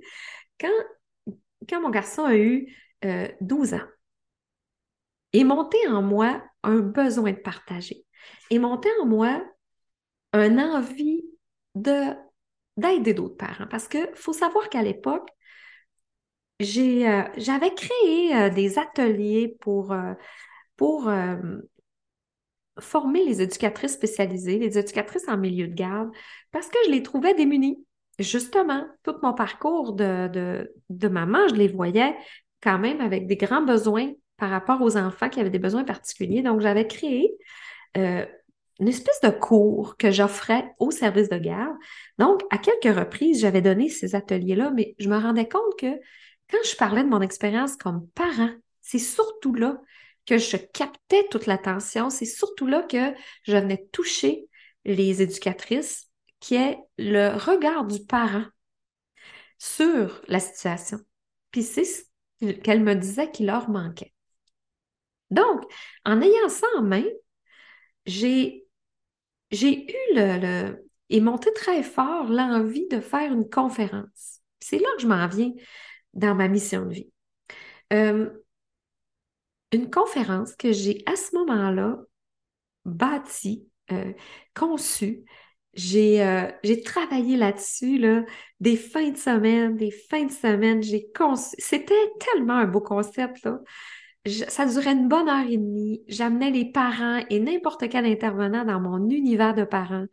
Quand, 0.59 0.67
quand 1.69 1.81
mon 1.81 1.91
garçon 1.91 2.25
a 2.25 2.35
eu 2.35 2.75
12 3.41 3.73
euh, 3.73 3.77
ans, 3.77 3.87
est 5.33 5.43
monté 5.43 5.77
en 5.87 6.01
moi 6.01 6.41
un 6.63 6.79
besoin 6.79 7.31
de 7.31 7.37
partager. 7.37 8.05
et 8.49 8.59
montait 8.59 8.89
en 9.01 9.05
moi 9.05 9.43
un 10.33 10.57
envie 10.57 11.23
de 11.75 12.13
d'aider 12.77 13.13
d'autres 13.13 13.37
parents. 13.37 13.67
Parce 13.67 13.87
qu'il 13.87 14.09
faut 14.15 14.33
savoir 14.33 14.69
qu'à 14.69 14.81
l'époque, 14.81 15.29
euh, 16.61 17.23
j'avais 17.37 17.73
créé 17.73 18.35
euh, 18.35 18.49
des 18.49 18.77
ateliers 18.79 19.57
pour, 19.61 19.93
pour 20.77 21.09
former 22.79 23.23
les 23.25 23.41
éducatrices 23.41 23.93
spécialisées, 23.93 24.59
les 24.59 24.77
éducatrices 24.77 25.27
en 25.27 25.37
milieu 25.37 25.67
de 25.67 25.73
garde, 25.73 26.09
parce 26.51 26.67
que 26.67 26.77
je 26.85 26.91
les 26.91 27.03
trouvais 27.03 27.33
démunies. 27.33 27.83
Justement, 28.19 28.85
tout 29.03 29.15
mon 29.23 29.33
parcours 29.33 29.93
de, 29.93 30.69
de, 30.89 31.07
maman, 31.07 31.47
je 31.49 31.55
les 31.55 31.67
voyais 31.67 32.15
quand 32.61 32.79
même 32.79 33.01
avec 33.01 33.27
des 33.27 33.35
grands 33.35 33.61
besoins 33.61 34.11
par 34.37 34.49
rapport 34.49 34.81
aux 34.81 34.97
enfants 34.97 35.29
qui 35.29 35.39
avaient 35.39 35.49
des 35.49 35.59
besoins 35.59 35.83
particuliers. 35.83 36.41
Donc, 36.41 36.61
j'avais 36.61 36.87
créé 36.87 37.35
une 37.95 38.87
espèce 38.87 39.21
de 39.21 39.29
cours 39.29 39.95
que 39.97 40.11
j'offrais 40.11 40.73
au 40.79 40.91
service 40.91 41.29
de 41.29 41.37
garde. 41.37 41.75
Donc, 42.17 42.41
à 42.51 42.57
quelques 42.57 42.97
reprises, 42.97 43.41
j'avais 43.41 43.61
donné 43.61 43.89
ces 43.89 44.15
ateliers-là, 44.15 44.71
mais 44.71 44.95
je 44.99 45.09
me 45.09 45.17
rendais 45.17 45.47
compte 45.47 45.77
que 45.77 45.93
quand 46.49 46.63
je 46.63 46.75
parlais 46.75 47.03
de 47.03 47.09
mon 47.09 47.21
expérience 47.21 47.75
comme 47.75 48.07
parent, 48.15 48.51
c'est 48.81 48.99
surtout 48.99 49.53
là 49.53 49.81
que 50.25 50.37
je 50.37 50.57
captais 50.57 51.27
toute 51.29 51.45
l'attention, 51.45 52.09
c'est 52.09 52.25
surtout 52.25 52.67
là 52.67 52.81
que 52.83 53.13
je 53.43 53.57
venais 53.57 53.87
toucher 53.91 54.47
les 54.85 55.21
éducatrices, 55.21 56.09
qui 56.39 56.55
est 56.55 56.77
le 56.97 57.35
regard 57.37 57.85
du 57.85 58.03
parent 58.05 58.45
sur 59.57 60.21
la 60.27 60.39
situation. 60.39 60.99
Puis 61.51 61.63
c'est 61.63 61.85
ce 61.85 62.51
qu'elle 62.63 62.83
me 62.83 62.95
disait 62.95 63.31
qui 63.31 63.45
leur 63.45 63.69
manquait. 63.69 64.13
Donc, 65.31 65.63
en 66.05 66.21
ayant 66.21 66.49
ça 66.49 66.67
en 66.77 66.83
main, 66.83 67.03
j'ai 68.05 68.67
eu 69.51 69.93
le, 70.13 70.75
et 71.09 71.21
monté 71.21 71.51
très 71.53 71.83
fort 71.83 72.25
l'envie 72.29 72.87
de 72.87 72.99
faire 72.99 73.31
une 73.31 73.49
conférence. 73.49 74.41
C'est 74.59 74.79
là 74.79 74.87
que 74.95 75.01
je 75.01 75.07
m'en 75.07 75.27
viens 75.27 75.51
dans 76.13 76.35
ma 76.35 76.47
mission 76.47 76.85
de 76.85 76.93
vie. 76.93 77.11
Euh, 77.93 78.29
une 79.75 79.89
conférence 79.89 80.55
que 80.55 80.71
j'ai 80.71 81.03
à 81.05 81.15
ce 81.15 81.35
moment-là 81.35 81.99
bâtie, 82.85 83.67
euh, 83.91 84.13
conçue. 84.55 85.23
Euh, 85.77 86.51
j'ai 86.63 86.81
travaillé 86.83 87.35
là-dessus, 87.35 87.97
là, 87.97 88.23
des 88.59 88.77
fins 88.77 89.09
de 89.09 89.17
semaine, 89.17 89.75
des 89.75 89.91
fins 89.91 90.25
de 90.25 90.31
semaine, 90.31 90.81
j'ai 90.81 91.11
conçu. 91.11 91.55
C'était 91.57 91.93
tellement 92.19 92.53
un 92.53 92.67
beau 92.67 92.81
concept, 92.81 93.43
là 93.43 93.59
ça 94.25 94.65
durait 94.65 94.93
une 94.93 95.07
bonne 95.07 95.29
heure 95.29 95.45
et 95.47 95.57
demie. 95.57 96.03
J'amenais 96.07 96.49
les 96.49 96.65
parents 96.71 97.19
et 97.29 97.39
n'importe 97.39 97.87
quel 97.89 98.05
intervenant 98.05 98.65
dans 98.65 98.79
mon 98.79 99.09
univers 99.09 99.53
de 99.53 99.63
parents, 99.63 100.05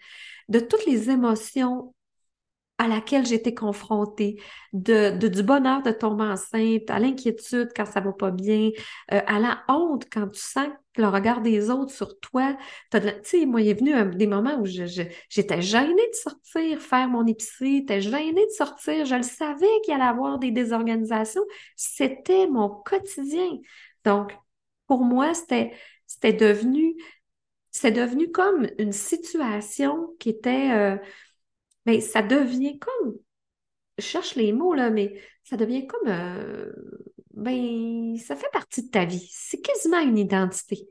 de 0.48 0.60
toutes 0.60 0.84
les 0.86 1.10
émotions 1.10 1.94
à 2.82 2.88
laquelle 2.88 3.24
j'étais 3.24 3.54
confrontée, 3.54 4.42
de, 4.72 5.16
du 5.28 5.42
bonheur 5.44 5.82
de 5.82 5.92
tomber 5.92 6.24
enceinte, 6.24 6.90
à 6.90 6.98
l'inquiétude 6.98 7.70
quand 7.76 7.84
ça 7.84 8.00
va 8.00 8.12
pas 8.12 8.32
bien, 8.32 8.70
euh, 9.12 9.20
à 9.24 9.38
la 9.38 9.62
honte 9.68 10.06
quand 10.12 10.26
tu 10.26 10.40
sens 10.40 10.66
le 10.96 11.06
regard 11.06 11.42
des 11.42 11.70
autres 11.70 11.94
sur 11.94 12.18
toi. 12.18 12.56
Tu 12.90 12.98
sais, 13.22 13.46
moi, 13.46 13.60
il 13.60 13.68
est 13.68 13.74
venu 13.74 14.16
des 14.16 14.26
moments 14.26 14.58
où 14.58 14.66
j'étais 14.66 15.62
gênée 15.62 15.94
de 15.94 16.14
sortir, 16.14 16.80
faire 16.80 17.08
mon 17.08 17.24
épicerie, 17.24 17.78
j'étais 17.78 18.00
gênée 18.00 18.46
de 18.46 18.50
sortir, 18.50 19.04
je 19.04 19.14
le 19.14 19.22
savais 19.22 19.66
qu'il 19.84 19.94
allait 19.94 20.04
y 20.04 20.08
avoir 20.08 20.40
des 20.40 20.50
désorganisations. 20.50 21.44
C'était 21.76 22.48
mon 22.48 22.68
quotidien. 22.68 23.58
Donc, 24.04 24.36
pour 24.88 25.04
moi, 25.04 25.34
c'était, 25.34 26.32
devenu, 26.32 26.96
devenu 27.84 28.32
comme 28.32 28.66
une 28.78 28.92
situation 28.92 30.16
qui 30.18 30.30
était, 30.30 30.72
euh, 30.72 30.96
ben, 31.86 32.00
ça 32.00 32.22
devient 32.22 32.78
comme, 32.78 33.14
je 33.98 34.04
cherche 34.04 34.34
les 34.36 34.52
mots 34.52 34.74
là, 34.74 34.90
mais 34.90 35.20
ça 35.44 35.56
devient 35.56 35.86
comme, 35.86 36.08
euh, 36.08 36.72
ben, 37.34 38.16
ça 38.18 38.36
fait 38.36 38.50
partie 38.52 38.84
de 38.84 38.90
ta 38.90 39.04
vie. 39.04 39.28
C'est 39.30 39.60
quasiment 39.60 40.00
une 40.00 40.18
identité. 40.18 40.88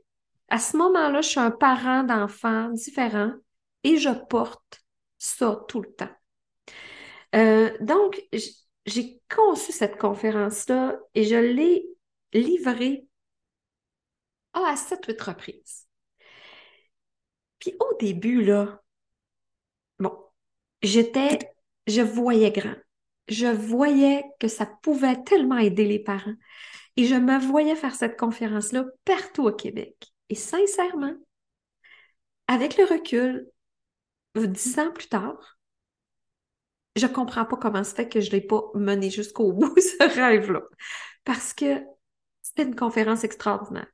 À 0.48 0.58
ce 0.58 0.76
moment-là, 0.76 1.22
je 1.22 1.28
suis 1.28 1.40
un 1.40 1.50
parent 1.50 2.02
d'enfants 2.04 2.68
différent 2.70 3.32
et 3.84 3.96
je 3.96 4.10
porte 4.10 4.82
ça 5.18 5.64
tout 5.68 5.80
le 5.80 5.92
temps. 5.92 6.10
Euh, 7.34 7.76
donc, 7.80 8.22
j'ai 8.84 9.20
conçu 9.34 9.72
cette 9.72 9.96
conférence-là 9.96 10.98
et 11.14 11.24
je 11.24 11.36
l'ai 11.36 11.86
livrée 12.34 13.06
à 14.52 14.76
sept, 14.76 15.06
huit 15.06 15.20
reprises. 15.20 15.86
Puis 17.58 17.74
au 17.80 17.96
début, 17.98 18.42
là, 18.42 18.81
j'étais, 20.82 21.38
je 21.86 22.02
voyais 22.02 22.50
grand. 22.50 22.74
Je 23.28 23.46
voyais 23.46 24.24
que 24.40 24.48
ça 24.48 24.66
pouvait 24.66 25.22
tellement 25.22 25.58
aider 25.58 25.84
les 25.84 25.98
parents. 25.98 26.34
Et 26.96 27.04
je 27.06 27.14
me 27.14 27.38
voyais 27.38 27.76
faire 27.76 27.94
cette 27.94 28.18
conférence-là 28.18 28.84
partout 29.04 29.46
au 29.46 29.52
Québec. 29.52 29.96
Et 30.28 30.34
sincèrement, 30.34 31.14
avec 32.48 32.76
le 32.76 32.84
recul, 32.84 33.48
dix 34.34 34.78
ans 34.78 34.90
plus 34.92 35.08
tard, 35.08 35.58
je 36.96 37.06
comprends 37.06 37.46
pas 37.46 37.56
comment 37.56 37.84
se 37.84 37.94
fait 37.94 38.08
que 38.08 38.20
je 38.20 38.30
l'ai 38.30 38.40
pas 38.40 38.62
mené 38.74 39.10
jusqu'au 39.10 39.52
bout, 39.52 39.74
ce 39.78 40.20
rêve-là. 40.20 40.62
Parce 41.24 41.54
que 41.54 41.82
c'était 42.42 42.64
une 42.64 42.76
conférence 42.76 43.24
extraordinaire. 43.24 43.86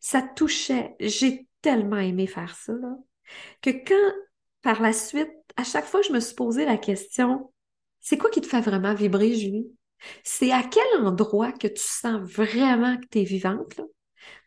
Ça 0.00 0.20
touchait. 0.20 0.94
J'ai 1.00 1.46
tellement 1.62 1.98
aimé 1.98 2.26
faire 2.26 2.54
ça, 2.56 2.72
là, 2.72 2.96
que 3.62 3.70
quand, 3.70 4.14
par 4.62 4.82
la 4.82 4.92
suite, 4.92 5.30
à 5.56 5.64
chaque 5.64 5.86
fois, 5.86 6.02
je 6.02 6.12
me 6.12 6.20
suis 6.20 6.34
posé 6.34 6.64
la 6.64 6.76
question, 6.76 7.52
c'est 8.00 8.18
quoi 8.18 8.30
qui 8.30 8.40
te 8.40 8.46
fait 8.46 8.60
vraiment 8.60 8.94
vibrer, 8.94 9.34
Julie? 9.34 9.66
C'est 10.24 10.52
à 10.52 10.62
quel 10.62 11.04
endroit 11.04 11.52
que 11.52 11.68
tu 11.68 11.82
sens 11.82 12.20
vraiment 12.20 12.96
que 12.96 13.06
tu 13.10 13.20
es 13.20 13.24
vivante, 13.24 13.76
là? 13.76 13.84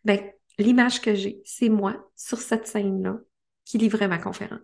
Ben, 0.03 0.31
l'image 0.57 1.01
que 1.01 1.15
j'ai, 1.15 1.41
c'est 1.45 1.69
moi 1.69 2.09
sur 2.15 2.39
cette 2.39 2.67
scène-là 2.67 3.17
qui 3.65 3.77
livrait 3.77 4.07
ma 4.07 4.19
conférence. 4.19 4.59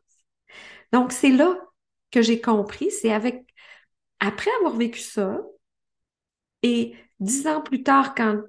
Donc, 0.92 1.12
c'est 1.12 1.32
là 1.32 1.58
que 2.12 2.22
j'ai 2.22 2.42
compris, 2.42 2.92
c'est 2.92 3.14
avec, 3.14 3.46
après 4.20 4.52
avoir 4.60 4.76
vécu 4.76 5.00
ça, 5.00 5.42
et 6.64 6.96
dix 7.20 7.48
ans 7.48 7.62
plus 7.62 7.84
tard, 7.84 8.14
quand 8.16 8.42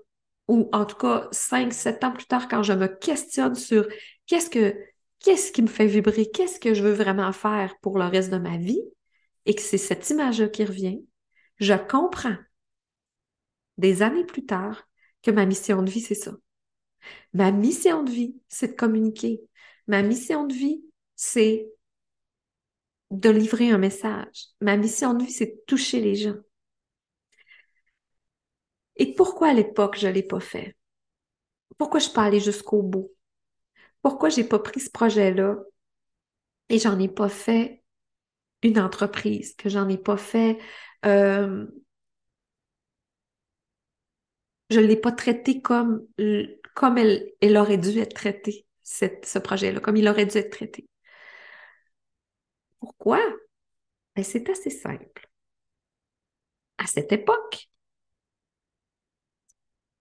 ou 0.49 0.69
en 0.73 0.85
tout 0.85 0.97
cas 0.97 1.29
cinq, 1.31 1.73
sept 1.73 2.03
ans 2.05 2.13
plus 2.13 2.27
tard, 2.27 2.49
quand 2.49 2.63
je 2.63 2.73
me 2.73 2.89
questionne 2.89 3.55
sur 3.55 3.87
qu'est-ce 4.27 4.51
que 4.51 4.77
qu'est-ce 5.23 5.53
qui 5.53 5.63
me 5.63 5.69
fait 5.69 5.87
vibrer, 5.87 6.31
qu'est-ce 6.31 6.61
que 6.61 6.75
je 6.75 6.83
veux 6.83 6.93
vraiment 6.93 7.33
faire 7.33 7.77
pour 7.81 7.99
le 7.99 8.07
reste 8.07 8.31
de 8.31 8.39
ma 8.39 8.59
vie, 8.59 8.83
et 9.47 9.55
que 9.55 9.63
c'est 9.63 9.79
cette 9.79 10.09
image-là 10.11 10.49
qui 10.49 10.65
revient, 10.65 11.05
je 11.59 11.75
comprends 11.75 12.37
des 13.79 14.03
années 14.03 14.25
plus 14.25 14.45
tard 14.47 14.89
que 15.23 15.31
ma 15.31 15.47
mission 15.47 15.83
de 15.83 15.91
vie, 15.91 16.01
c'est 16.01 16.15
ça. 16.15 16.33
Ma 17.33 17.51
mission 17.53 18.03
de 18.03 18.11
vie, 18.11 18.37
c'est 18.49 18.69
de 18.69 18.77
communiquer. 18.77 19.43
Ma 19.87 20.03
mission 20.03 20.47
de 20.47 20.55
vie, 20.55 20.85
c'est 21.17 21.69
de 23.11 23.31
livrer 23.31 23.71
un 23.71 23.79
message. 23.79 24.47
Ma 24.61 24.77
mission 24.77 25.15
de 25.15 25.25
vie, 25.25 25.33
c'est 25.33 25.47
de 25.47 25.63
toucher 25.67 26.01
les 26.01 26.15
gens. 26.15 26.37
Et 28.97 29.15
pourquoi 29.15 29.49
à 29.49 29.53
l'époque 29.53 29.99
je 29.99 30.07
ne 30.07 30.13
l'ai 30.13 30.23
pas 30.23 30.41
fait? 30.41 30.77
Pourquoi 31.77 32.01
je 32.01 32.07
ne 32.07 32.09
suis 32.09 32.15
pas 32.15 32.25
allée 32.25 32.41
jusqu'au 32.41 32.83
bout? 32.83 33.11
Pourquoi 34.03 34.29
je 34.29 34.41
n'ai 34.41 34.49
pas 34.49 34.59
pris 34.59 34.81
ce 34.81 34.91
projet-là? 34.91 35.57
Et 36.69 36.79
j'en 36.79 36.99
ai 36.99 37.09
pas 37.09 37.29
fait 37.29 37.83
une 38.63 38.79
entreprise, 38.79 39.55
que 39.57 39.69
j'en 39.69 39.89
ai 39.89 39.99
pas 39.99 40.17
fait, 40.17 40.59
euh, 41.05 41.67
je 44.71 44.81
ne 44.81 44.87
l'ai 44.87 44.97
pas 44.97 45.13
traité 45.13 45.61
comme, 45.61 46.07
elle 46.17 47.57
aurait 47.57 47.79
dû 47.79 47.99
être 47.99 48.15
traitée, 48.15 48.67
ce 48.83 49.39
projet-là, 49.39 49.81
comme 49.81 49.97
il 49.97 50.09
aurait 50.09 50.27
dû 50.27 50.39
être 50.39 50.51
traité. 50.51 50.89
Pourquoi? 52.81 53.21
Ben, 54.17 54.25
c'est 54.25 54.49
assez 54.51 54.71
simple. 54.71 55.31
À 56.77 56.87
cette 56.87 57.13
époque, 57.13 57.69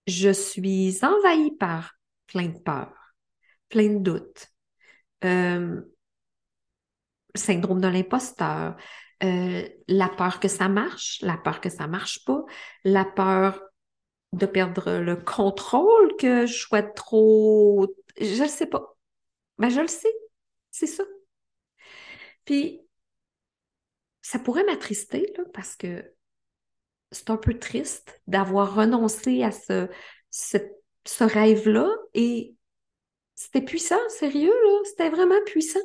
je 0.07 0.29
suis 0.29 0.99
envahie 1.03 1.51
par 1.57 1.95
plein 2.27 2.47
de 2.47 2.59
peurs, 2.59 3.00
plein 3.71 3.89
de 3.89 3.99
doutes, 3.99 4.47
euh, 5.23 5.81
syndrome 7.35 7.81
de 7.81 7.87
l'imposteur, 7.87 8.75
euh, 9.23 9.67
la 9.87 10.09
peur 10.09 10.39
que 10.39 10.47
ça 10.47 10.67
marche, 10.69 11.19
la 11.21 11.37
peur 11.37 11.61
que 11.61 11.69
ça 11.69 11.87
marche 11.87 12.23
pas, 12.25 12.43
la 12.83 13.05
peur 13.05 13.61
de 14.33 14.45
perdre 14.45 14.99
le 14.99 15.15
contrôle, 15.15 16.15
que 16.17 16.45
je 16.45 16.53
sois 16.53 16.83
trop... 16.83 17.87
Je 18.19 18.43
ne 18.43 18.47
sais 18.47 18.67
pas. 18.67 18.97
Ben, 19.57 19.69
je 19.69 19.81
le 19.81 19.87
sais. 19.87 20.13
C'est 20.71 20.87
ça. 20.87 21.03
Puis, 22.45 22.81
ça 24.21 24.39
pourrait 24.39 24.63
m'attrister, 24.63 25.33
parce 25.53 25.75
que 25.75 26.13
c'est 27.11 27.29
un 27.29 27.37
peu 27.37 27.57
triste 27.59 28.21
d'avoir 28.27 28.75
renoncé 28.75 29.43
à 29.43 29.51
ce, 29.51 29.89
ce, 30.29 31.23
rêve-là 31.23 31.89
et 32.13 32.55
C'était 33.41 33.65
puissant, 33.65 33.97
sérieux, 34.09 34.53
là? 34.53 34.79
C'était 34.83 35.09
vraiment 35.09 35.41
puissant. 35.47 35.79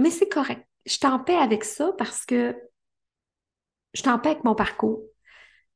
Mais 0.00 0.10
c'est 0.10 0.28
correct. 0.28 0.66
Je 0.86 0.98
t'en 0.98 1.20
paix 1.20 1.36
avec 1.36 1.62
ça 1.62 1.92
parce 1.96 2.26
que 2.26 2.56
je 3.94 4.02
t'en 4.02 4.18
paix 4.18 4.30
avec 4.30 4.42
mon 4.42 4.56
parcours. 4.56 5.04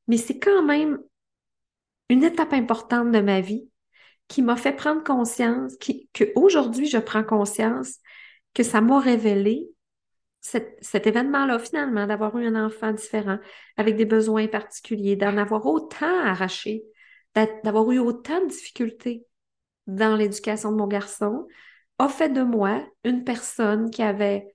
Mais 0.08 0.16
c'est 0.16 0.40
quand 0.40 0.64
même 0.64 0.98
une 2.08 2.24
étape 2.24 2.52
importante 2.52 3.12
de 3.12 3.20
ma 3.20 3.40
vie 3.40 3.70
qui 4.26 4.42
m'a 4.42 4.56
fait 4.56 4.72
prendre 4.72 5.04
conscience, 5.04 5.76
qui, 5.76 6.10
qu'aujourd'hui 6.12 6.86
je 6.86 6.98
prends 6.98 7.22
conscience 7.22 7.98
que 8.54 8.64
ça 8.64 8.80
m'a 8.80 8.98
révélé 8.98 9.68
cet, 10.40 11.06
événement-là, 11.06 11.60
finalement, 11.60 12.08
d'avoir 12.08 12.36
eu 12.38 12.44
un 12.44 12.66
enfant 12.66 12.92
différent, 12.92 13.38
avec 13.76 13.94
des 13.94 14.04
besoins 14.04 14.48
particuliers, 14.48 15.14
d'en 15.14 15.36
avoir 15.36 15.64
autant 15.66 16.24
arraché, 16.24 16.82
d'avoir 17.34 17.90
eu 17.90 17.98
autant 17.98 18.40
de 18.40 18.48
difficultés 18.48 19.26
dans 19.86 20.16
l'éducation 20.16 20.70
de 20.70 20.76
mon 20.76 20.86
garçon, 20.86 21.46
a 21.98 22.08
fait 22.08 22.28
de 22.28 22.42
moi 22.42 22.86
une 23.04 23.24
personne 23.24 23.90
qui 23.90 24.02
avait 24.02 24.52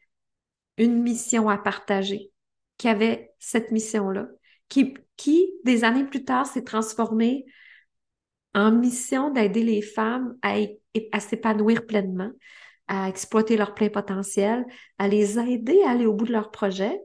une 0.78 1.02
mission 1.02 1.50
à 1.50 1.58
partager, 1.58 2.32
qui 2.78 2.88
avait 2.88 3.32
cette 3.40 3.72
mission-là, 3.72 4.28
qui, 4.70 4.96
qui, 5.16 5.52
des 5.64 5.84
années 5.84 6.06
plus 6.06 6.24
tard, 6.24 6.46
s'est 6.46 6.64
transformée 6.64 7.46
en 8.54 8.72
mission 8.72 9.32
d'aider 9.32 9.64
les 9.64 9.82
femmes 9.82 10.38
à, 10.42 10.56
à 11.12 11.20
s'épanouir 11.20 11.86
pleinement, 11.86 12.32
à 12.88 13.10
exploiter 13.10 13.58
leur 13.58 13.74
plein 13.74 13.90
potentiel, 13.90 14.66
à 14.98 15.08
les 15.08 15.40
aider 15.40 15.82
à 15.84 15.92
aller 15.92 16.06
au 16.06 16.14
bout 16.14 16.26
de 16.26 16.32
leur 16.32 16.52
projet, 16.52 17.00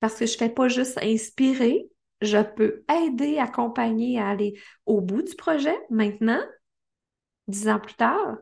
parce 0.00 0.14
que 0.16 0.26
je 0.26 0.32
ne 0.34 0.38
fais 0.38 0.48
pas 0.48 0.68
juste 0.68 0.98
inspirer, 1.02 1.88
je 2.24 2.42
peux 2.42 2.84
aider, 2.92 3.38
accompagner 3.38 4.18
à 4.18 4.28
aller 4.28 4.60
au 4.86 5.00
bout 5.00 5.22
du 5.22 5.34
projet. 5.34 5.76
Maintenant, 5.90 6.40
dix 7.48 7.68
ans 7.68 7.80
plus 7.80 7.94
tard, 7.94 8.36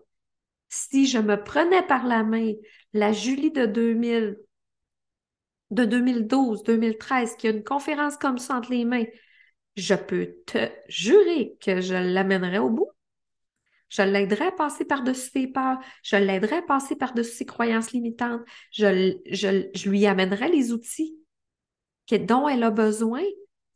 si 0.68 1.06
je 1.06 1.18
me 1.18 1.42
prenais 1.42 1.82
par 1.82 2.06
la 2.06 2.22
main 2.24 2.52
la 2.92 3.12
Julie 3.12 3.50
de 3.50 3.66
2000, 3.66 4.38
de 5.70 5.84
2012, 5.84 6.62
2013, 6.62 7.36
qui 7.36 7.48
a 7.48 7.50
une 7.50 7.64
conférence 7.64 8.16
comme 8.16 8.38
ça 8.38 8.56
entre 8.56 8.70
les 8.70 8.84
mains, 8.84 9.04
je 9.76 9.94
peux 9.94 10.36
te 10.46 10.70
jurer 10.88 11.56
que 11.60 11.80
je 11.80 11.94
l'amènerai 11.94 12.58
au 12.58 12.70
bout. 12.70 12.90
Je 13.88 14.02
l'aiderai 14.02 14.46
à 14.46 14.52
passer 14.52 14.86
par-dessus 14.86 15.30
ses 15.30 15.46
peurs. 15.46 15.78
Je 16.02 16.16
l'aiderai 16.16 16.56
à 16.56 16.62
passer 16.62 16.96
par-dessus 16.96 17.32
ses 17.32 17.44
croyances 17.44 17.92
limitantes. 17.92 18.40
Je, 18.70 19.18
je, 19.30 19.88
lui 19.88 20.06
amènerai 20.06 20.48
les 20.48 20.72
outils 20.72 21.18
dont 22.18 22.48
elle 22.48 22.62
a 22.62 22.70
besoin 22.70 23.22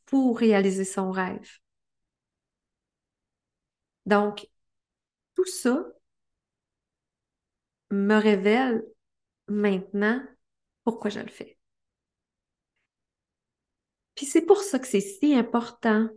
pour 0.06 0.38
réaliser 0.38 0.84
son 0.84 1.10
rêve. 1.10 1.58
Donc, 4.06 4.48
tout 5.34 5.44
ça 5.46 5.84
me 7.90 8.16
révèle 8.16 8.84
maintenant 9.48 10.22
pourquoi 10.84 11.10
je 11.10 11.20
le 11.20 11.28
fais. 11.28 11.58
Puis 14.14 14.26
c'est 14.26 14.42
pour 14.42 14.62
ça 14.62 14.78
que 14.78 14.86
c'est 14.86 15.00
si 15.00 15.34
important 15.34 16.08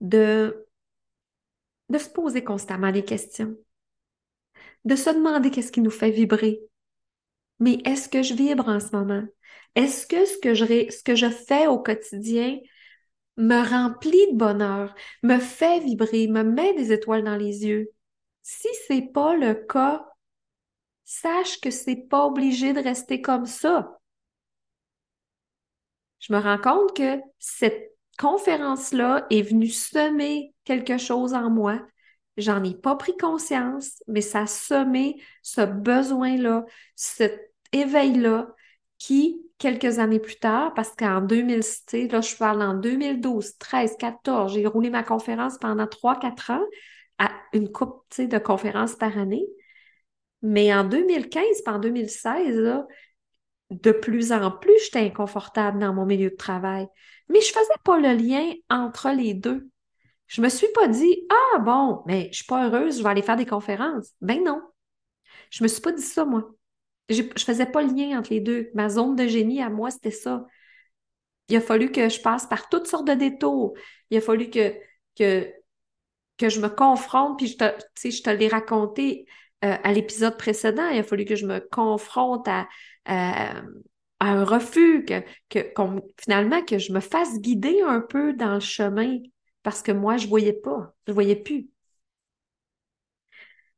de 0.00 0.64
de 1.88 1.98
se 1.98 2.08
poser 2.10 2.44
constamment 2.44 2.92
des 2.92 3.04
questions, 3.04 3.56
de 4.84 4.96
se 4.96 5.10
demander 5.10 5.50
qu'est-ce 5.50 5.72
qui 5.72 5.80
nous 5.80 5.90
fait 5.90 6.10
vibrer. 6.10 6.60
Mais 7.60 7.78
est-ce 7.84 8.08
que 8.08 8.22
je 8.22 8.34
vibre 8.34 8.68
en 8.68 8.80
ce 8.80 8.94
moment? 8.94 9.24
Est-ce 9.74 10.06
que 10.06 10.24
ce 10.24 10.38
que 10.38 11.14
je, 11.14 11.30
fais 11.30 11.66
au 11.66 11.78
quotidien 11.78 12.58
me 13.36 13.68
remplit 13.68 14.32
de 14.32 14.36
bonheur, 14.36 14.94
me 15.22 15.38
fait 15.38 15.80
vibrer, 15.80 16.28
me 16.28 16.42
met 16.42 16.74
des 16.74 16.92
étoiles 16.92 17.24
dans 17.24 17.36
les 17.36 17.64
yeux? 17.64 17.90
Si 18.42 18.68
c'est 18.86 19.12
pas 19.12 19.36
le 19.36 19.54
cas, 19.54 20.06
sache 21.04 21.60
que 21.60 21.70
c'est 21.70 22.08
pas 22.08 22.26
obligé 22.26 22.72
de 22.72 22.80
rester 22.80 23.20
comme 23.20 23.46
ça. 23.46 23.98
Je 26.20 26.32
me 26.32 26.38
rends 26.38 26.58
compte 26.58 26.96
que 26.96 27.20
cette 27.38 27.92
conférence-là 28.18 29.26
est 29.30 29.42
venue 29.42 29.68
semer 29.68 30.54
quelque 30.64 30.98
chose 30.98 31.34
en 31.34 31.50
moi. 31.50 31.80
J'en 32.36 32.62
ai 32.64 32.74
pas 32.74 32.96
pris 32.96 33.16
conscience, 33.16 34.02
mais 34.06 34.20
ça 34.20 34.42
a 34.42 34.46
semé 34.46 35.22
ce 35.42 35.60
besoin-là, 35.60 36.64
cet 36.94 37.47
éveil-là 37.72 38.48
qui, 38.98 39.42
quelques 39.58 39.98
années 39.98 40.18
plus 40.18 40.38
tard, 40.38 40.74
parce 40.74 40.94
qu'en 40.94 41.20
2006, 41.20 42.08
là, 42.10 42.20
je 42.20 42.36
parle 42.36 42.62
en 42.62 42.74
2012, 42.74 43.58
13, 43.58 43.96
14, 43.98 44.52
j'ai 44.52 44.66
roulé 44.66 44.90
ma 44.90 45.02
conférence 45.02 45.58
pendant 45.58 45.86
3-4 45.86 46.52
ans, 46.52 46.64
à 47.18 47.30
une 47.52 47.70
coupe 47.70 48.04
de 48.16 48.38
conférences 48.38 48.94
par 48.94 49.18
année. 49.18 49.46
Mais 50.42 50.72
en 50.72 50.84
2015, 50.84 51.62
puis 51.64 51.74
en 51.74 51.78
2016, 51.78 52.56
là, 52.56 52.86
de 53.70 53.92
plus 53.92 54.32
en 54.32 54.50
plus, 54.50 54.72
j'étais 54.84 55.00
inconfortable 55.00 55.78
dans 55.78 55.92
mon 55.92 56.06
milieu 56.06 56.30
de 56.30 56.36
travail. 56.36 56.86
Mais 57.28 57.40
je 57.40 57.52
faisais 57.52 57.80
pas 57.84 57.98
le 57.98 58.14
lien 58.14 58.52
entre 58.70 59.10
les 59.10 59.34
deux. 59.34 59.68
Je 60.26 60.40
me 60.40 60.48
suis 60.48 60.68
pas 60.74 60.88
dit, 60.88 61.26
ah 61.30 61.58
bon, 61.58 62.02
mais 62.06 62.28
je 62.30 62.36
suis 62.36 62.46
pas 62.46 62.66
heureuse, 62.66 62.98
je 62.98 63.02
vais 63.02 63.08
aller 63.08 63.22
faire 63.22 63.36
des 63.36 63.46
conférences. 63.46 64.12
Ben 64.20 64.42
non. 64.44 64.60
Je 65.50 65.62
me 65.62 65.68
suis 65.68 65.80
pas 65.80 65.92
dit 65.92 66.02
ça, 66.02 66.24
moi. 66.24 66.50
Je, 67.08 67.22
je 67.36 67.44
faisais 67.44 67.66
pas 67.66 67.82
le 67.82 67.94
lien 67.94 68.18
entre 68.18 68.30
les 68.30 68.40
deux. 68.40 68.70
Ma 68.74 68.88
zone 68.88 69.16
de 69.16 69.26
génie 69.26 69.62
à 69.62 69.70
moi, 69.70 69.90
c'était 69.90 70.10
ça. 70.10 70.46
Il 71.48 71.56
a 71.56 71.60
fallu 71.60 71.90
que 71.90 72.08
je 72.08 72.20
passe 72.20 72.46
par 72.46 72.68
toutes 72.68 72.86
sortes 72.86 73.06
de 73.06 73.14
détours. 73.14 73.74
Il 74.10 74.18
a 74.18 74.20
fallu 74.20 74.50
que, 74.50 74.74
que, 75.16 75.50
que 76.36 76.48
je 76.48 76.60
me 76.60 76.68
confronte, 76.68 77.38
puis 77.38 77.48
je 77.48 77.56
te, 77.56 77.64
je 78.08 78.22
te 78.22 78.30
l'ai 78.30 78.48
raconté 78.48 79.26
euh, 79.64 79.76
à 79.82 79.92
l'épisode 79.92 80.36
précédent. 80.36 80.88
Il 80.90 80.98
a 80.98 81.02
fallu 81.02 81.24
que 81.24 81.36
je 81.36 81.46
me 81.46 81.60
confronte 81.60 82.46
à, 82.48 82.68
un 84.20 84.44
refus, 84.44 85.04
que, 85.04 85.22
finalement, 86.20 86.62
que 86.64 86.78
je 86.78 86.92
me 86.92 87.00
fasse 87.00 87.40
guider 87.40 87.80
un 87.82 88.00
peu 88.00 88.32
dans 88.34 88.54
le 88.54 88.60
chemin 88.60 89.18
parce 89.62 89.82
que 89.82 89.92
moi, 89.92 90.16
je 90.16 90.24
ne 90.24 90.28
voyais 90.30 90.52
pas, 90.52 90.94
je 91.06 91.12
ne 91.12 91.14
voyais 91.14 91.36
plus. 91.36 91.68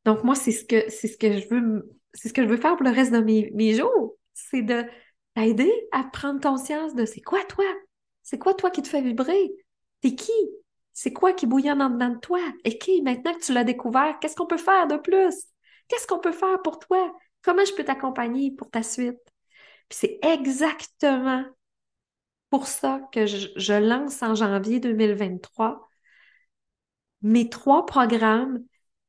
Donc, 0.05 0.25
moi, 0.25 0.35
c'est 0.35 0.53
ce 0.53 0.65
que 0.65 0.91
c'est 0.91 1.09
ce 1.09 1.17
que 1.19 1.39
je 1.39 1.49
veux, 1.49 2.00
c'est 2.15 2.29
ce 2.29 2.35
que 2.35 2.43
je 2.43 2.49
veux 2.49 2.57
faire 2.57 2.77
pour 2.77 2.85
le 2.85 2.93
reste 2.93 3.13
de 3.13 3.21
mes, 3.21 3.75
jours. 3.75 4.17
C'est 4.35 4.63
de 4.63 4.85
t'aider 5.35 5.73
à 5.93 6.05
prendre 6.05 6.41
conscience 6.41 6.95
de 6.95 7.05
c'est 7.05 7.21
quoi 7.21 7.45
toi? 7.45 7.65
C'est 8.23 8.39
quoi 8.39 8.55
toi 8.55 8.71
qui 8.71 8.83
te 8.83 8.89
fait 8.89 9.03
vibrer? 9.03 9.53
T'es 10.01 10.15
qui? 10.15 10.33
C'est 10.93 11.13
quoi 11.13 11.33
qui 11.33 11.47
bouillonne 11.47 11.83
en 11.83 11.91
dedans 11.91 12.11
de 12.11 12.19
toi? 12.19 12.41
Et 12.65 12.79
qui, 12.79 13.03
maintenant 13.03 13.35
que 13.35 13.45
tu 13.45 13.53
l'as 13.53 13.65
découvert, 13.65 14.19
qu'est-ce 14.21 14.37
qu'on 14.37 14.47
peut 14.47 14.57
faire 14.57 14.87
de 14.87 14.97
plus? 14.97 15.35
Qu'est-ce 15.89 16.07
qu'on 16.07 16.19
peut 16.19 16.33
faire 16.33 16.61
pour 16.63 16.79
toi? 16.79 17.13
Comment 17.43 17.65
je 17.65 17.75
peux 17.75 17.85
t'accompagner 17.85 18.53
pour 18.53 18.71
ta 18.71 18.83
suite? 18.83 19.19
Puis 19.89 19.99
c'est 19.99 20.19
exactement 20.23 21.45
pour 22.51 22.67
ça 22.67 23.01
que 23.13 23.27
je, 23.27 23.73
lance 23.73 24.23
en 24.23 24.35
janvier 24.35 24.81
2023 24.81 25.89
mes 27.23 27.49
trois 27.49 27.87
programmes 27.87 28.63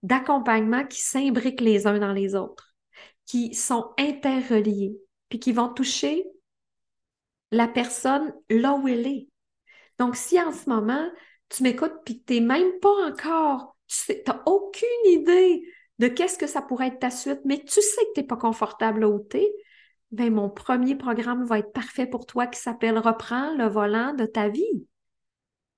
d'accompagnement 0.04 0.86
qui 0.86 1.02
s'imbriquent 1.02 1.62
les 1.62 1.88
uns 1.88 2.00
dans 2.00 2.14
les 2.14 2.36
autres, 2.36 2.71
qui 3.32 3.56
sont 3.56 3.94
interreliés, 3.98 5.00
puis 5.30 5.40
qui 5.40 5.54
vont 5.54 5.70
toucher 5.70 6.26
la 7.52 7.70
personne 7.70 8.34
là 8.50 8.74
où 8.74 8.90
elle 8.90 9.08
est. 9.08 9.30
Donc, 9.98 10.18
si 10.18 10.38
en 10.42 10.52
ce 10.52 10.70
moment, 10.70 11.10
tu 11.48 11.64
m'écoutes 11.64 11.96
puis 12.04 12.22
tu 12.24 12.34
n'es 12.34 12.42
même 12.42 12.78
pas 12.82 13.08
encore, 13.08 13.78
tu 13.88 14.12
n'as 14.28 14.44
aucune 14.46 15.06
idée 15.06 15.64
de 16.00 16.10
qu'est-ce 16.10 16.38
que 16.38 16.46
ça 16.46 16.62
pourrait 16.62 16.88
être 16.88 17.00
ta 17.00 17.10
suite, 17.10 17.40
mais 17.46 17.64
tu 17.64 17.82
sais 17.82 18.02
que 18.08 18.14
tu 18.16 18.20
n'es 18.20 18.28
pas 18.28 18.36
confortable 18.36 19.00
là 19.00 19.08
où 19.08 19.26
tu 19.30 19.38
es, 19.38 19.54
ben, 20.12 20.34
mon 20.34 20.50
premier 20.50 20.98
programme 20.98 21.46
va 21.46 21.60
être 21.60 21.72
parfait 21.72 22.08
pour 22.08 22.26
toi 22.26 22.48
qui 22.48 22.60
s'appelle 22.60 22.98
Reprends 22.98 23.56
le 23.56 23.68
volant 23.68 24.14
de 24.14 24.26
ta 24.26 24.50
vie. 24.50 24.86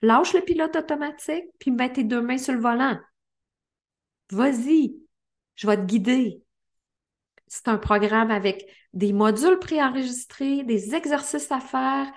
Lâche 0.02 0.34
le 0.34 0.42
pilote 0.42 0.76
automatique, 0.76 1.46
puis 1.60 1.70
mets 1.70 1.94
tes 1.94 2.04
deux 2.04 2.22
mains 2.22 2.40
sur 2.40 2.56
le 2.56 2.62
volant. 2.62 2.98
Vas-y, 4.32 4.96
je 5.54 5.68
vais 5.68 5.78
te 5.78 5.84
guider. 5.84 6.43
C'est 7.56 7.68
un 7.68 7.78
programme 7.78 8.32
avec 8.32 8.66
des 8.94 9.14
modules 9.14 9.60
préenregistrés, 9.60 10.64
des 10.64 10.96
exercices 10.96 11.52
à 11.52 11.60
faire. 11.60 12.12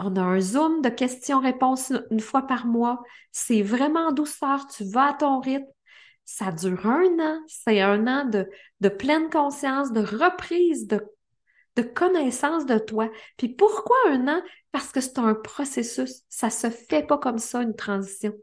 On 0.00 0.16
a 0.16 0.20
un 0.20 0.40
Zoom 0.40 0.82
de 0.82 0.88
questions-réponses 0.88 1.92
une 2.10 2.18
fois 2.18 2.48
par 2.48 2.66
mois. 2.66 3.00
C'est 3.30 3.62
vraiment 3.62 4.10
douceur, 4.10 4.66
tu 4.66 4.82
vas 4.82 5.10
à 5.10 5.14
ton 5.14 5.38
rythme. 5.38 5.68
Ça 6.24 6.50
dure 6.50 6.84
un 6.84 7.16
an. 7.20 7.38
C'est 7.46 7.80
un 7.80 8.08
an 8.08 8.24
de, 8.24 8.50
de 8.80 8.88
pleine 8.88 9.30
conscience, 9.30 9.92
de 9.92 10.00
reprise, 10.00 10.88
de, 10.88 11.00
de 11.76 11.82
connaissance 11.82 12.66
de 12.66 12.78
toi. 12.78 13.08
Puis 13.36 13.50
pourquoi 13.50 13.96
un 14.08 14.26
an? 14.26 14.42
Parce 14.72 14.90
que 14.90 15.00
c'est 15.00 15.20
un 15.20 15.34
processus. 15.34 16.22
Ça 16.28 16.50
se 16.50 16.70
fait 16.70 17.06
pas 17.06 17.18
comme 17.18 17.38
ça, 17.38 17.62
une 17.62 17.76
transition. 17.76 18.34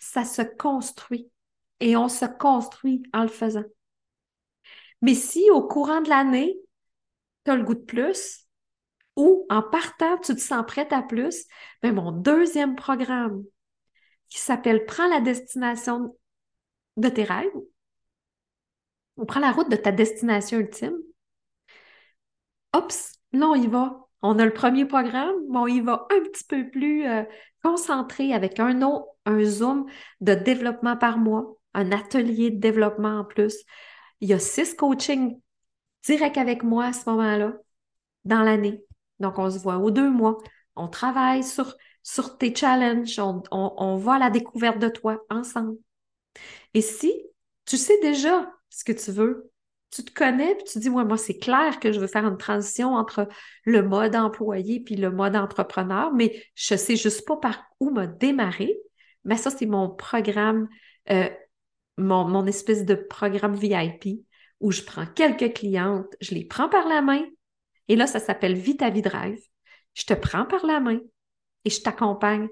Ça 0.00 0.24
se 0.24 0.42
construit. 0.42 1.30
Et 1.78 1.96
on 1.96 2.08
se 2.08 2.24
construit 2.24 3.04
en 3.12 3.22
le 3.22 3.28
faisant. 3.28 3.62
Mais 5.04 5.14
si 5.14 5.50
au 5.50 5.60
courant 5.60 6.00
de 6.00 6.08
l'année, 6.08 6.58
tu 7.44 7.50
as 7.50 7.56
le 7.56 7.62
goût 7.62 7.74
de 7.74 7.80
plus, 7.80 8.46
ou 9.16 9.44
en 9.50 9.60
partant, 9.60 10.16
tu 10.16 10.34
te 10.34 10.40
sens 10.40 10.64
prête 10.66 10.94
à 10.94 11.02
plus, 11.02 11.44
bien, 11.82 11.92
mon 11.92 12.10
deuxième 12.10 12.74
programme, 12.74 13.44
qui 14.30 14.38
s'appelle 14.38 14.86
Prends 14.86 15.06
la 15.08 15.20
destination 15.20 16.16
de 16.96 17.08
tes 17.10 17.24
rêves. 17.24 17.52
On 19.18 19.26
prend 19.26 19.40
la 19.40 19.52
route 19.52 19.70
de 19.70 19.76
ta 19.76 19.92
destination 19.92 20.58
ultime. 20.58 20.96
Oups, 22.74 23.12
là, 23.32 23.48
on 23.48 23.54
y 23.56 23.66
va. 23.66 24.08
On 24.22 24.38
a 24.38 24.46
le 24.46 24.54
premier 24.54 24.86
programme, 24.86 25.36
mais 25.50 25.58
on 25.58 25.84
va 25.84 26.06
un 26.10 26.22
petit 26.30 26.44
peu 26.44 26.70
plus 26.70 27.06
euh, 27.06 27.24
concentré 27.62 28.32
avec 28.32 28.58
un 28.58 28.80
autre, 28.80 29.08
un 29.26 29.44
Zoom 29.44 29.84
de 30.22 30.32
développement 30.32 30.96
par 30.96 31.18
mois, 31.18 31.58
un 31.74 31.92
atelier 31.92 32.50
de 32.50 32.58
développement 32.58 33.18
en 33.18 33.24
plus. 33.26 33.54
Il 34.20 34.28
y 34.28 34.32
a 34.32 34.38
six 34.38 34.74
coachings 34.74 35.40
direct 36.04 36.36
avec 36.36 36.62
moi 36.62 36.86
à 36.86 36.92
ce 36.92 37.08
moment-là, 37.10 37.54
dans 38.24 38.42
l'année. 38.42 38.84
Donc, 39.20 39.38
on 39.38 39.50
se 39.50 39.58
voit 39.58 39.78
aux 39.78 39.90
deux 39.90 40.10
mois. 40.10 40.38
On 40.76 40.88
travaille 40.88 41.44
sur, 41.44 41.76
sur 42.02 42.36
tes 42.36 42.54
challenges. 42.54 43.18
On, 43.18 43.42
on 43.50 43.96
va 43.96 44.14
à 44.14 44.18
la 44.18 44.30
découverte 44.30 44.78
de 44.78 44.88
toi 44.88 45.24
ensemble. 45.30 45.76
Et 46.74 46.80
si 46.80 47.12
tu 47.64 47.76
sais 47.76 47.98
déjà 48.00 48.52
ce 48.70 48.84
que 48.84 48.92
tu 48.92 49.12
veux, 49.12 49.50
tu 49.90 50.04
te 50.04 50.12
connais, 50.12 50.56
puis 50.56 50.64
tu 50.64 50.78
dis, 50.80 50.88
ouais, 50.88 51.04
moi, 51.04 51.16
c'est 51.16 51.38
clair 51.38 51.78
que 51.78 51.92
je 51.92 52.00
veux 52.00 52.08
faire 52.08 52.26
une 52.26 52.36
transition 52.36 52.94
entre 52.94 53.28
le 53.64 53.82
mode 53.82 54.16
employé 54.16 54.80
puis 54.80 54.96
le 54.96 55.10
mode 55.12 55.36
entrepreneur, 55.36 56.12
mais 56.12 56.42
je 56.56 56.74
sais 56.74 56.96
juste 56.96 57.24
pas 57.26 57.36
par 57.36 57.62
où 57.78 57.90
me 57.90 58.06
démarrer. 58.06 58.76
Mais 59.24 59.36
ça, 59.36 59.50
c'est 59.50 59.66
mon 59.66 59.88
programme, 59.88 60.68
euh, 61.10 61.28
mon, 61.96 62.26
mon 62.26 62.46
espèce 62.46 62.84
de 62.84 62.94
programme 62.94 63.54
VIP 63.54 64.24
où 64.60 64.70
je 64.70 64.82
prends 64.82 65.06
quelques 65.06 65.54
clientes, 65.54 66.14
je 66.20 66.34
les 66.34 66.44
prends 66.44 66.68
par 66.68 66.88
la 66.88 67.02
main, 67.02 67.24
et 67.88 67.96
là, 67.96 68.06
ça 68.06 68.20
s'appelle 68.20 68.54
Vita 68.54 68.90
Drive. 68.90 69.40
Je 69.94 70.04
te 70.04 70.14
prends 70.14 70.44
par 70.44 70.64
la 70.66 70.80
main 70.80 71.00
et 71.64 71.70
je 71.70 71.80
t'accompagne 71.80 72.48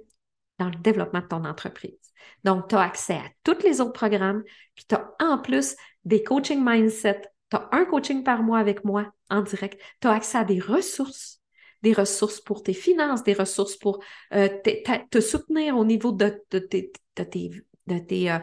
dans 0.58 0.68
le 0.68 0.76
développement 0.76 1.20
de 1.20 1.26
ton 1.26 1.44
entreprise. 1.44 1.98
Donc, 2.44 2.68
tu 2.68 2.74
as 2.74 2.80
accès 2.80 3.14
à 3.14 3.28
tous 3.42 3.62
les 3.64 3.80
autres 3.80 3.92
programmes, 3.92 4.42
puis 4.74 4.84
tu 4.88 4.94
as 4.94 5.14
en 5.20 5.38
plus 5.38 5.76
des 6.04 6.22
coaching 6.22 6.62
mindset. 6.62 7.22
Tu 7.50 7.56
as 7.56 7.68
un 7.72 7.84
coaching 7.84 8.22
par 8.22 8.42
mois 8.42 8.58
avec 8.58 8.84
moi 8.84 9.12
en 9.30 9.42
direct. 9.42 9.80
Tu 10.00 10.08
as 10.08 10.12
accès 10.12 10.38
à 10.38 10.44
des 10.44 10.60
ressources, 10.60 11.40
des 11.82 11.92
ressources 11.92 12.40
pour 12.40 12.62
tes 12.62 12.74
finances, 12.74 13.24
des 13.24 13.34
ressources 13.34 13.76
pour 13.76 14.02
euh, 14.34 14.48
te 15.10 15.20
soutenir 15.20 15.76
au 15.76 15.84
niveau 15.84 16.12
de, 16.12 16.42
tes, 16.50 16.92
de 17.16 17.98
tes, 17.98 18.30
euh, 18.30 18.38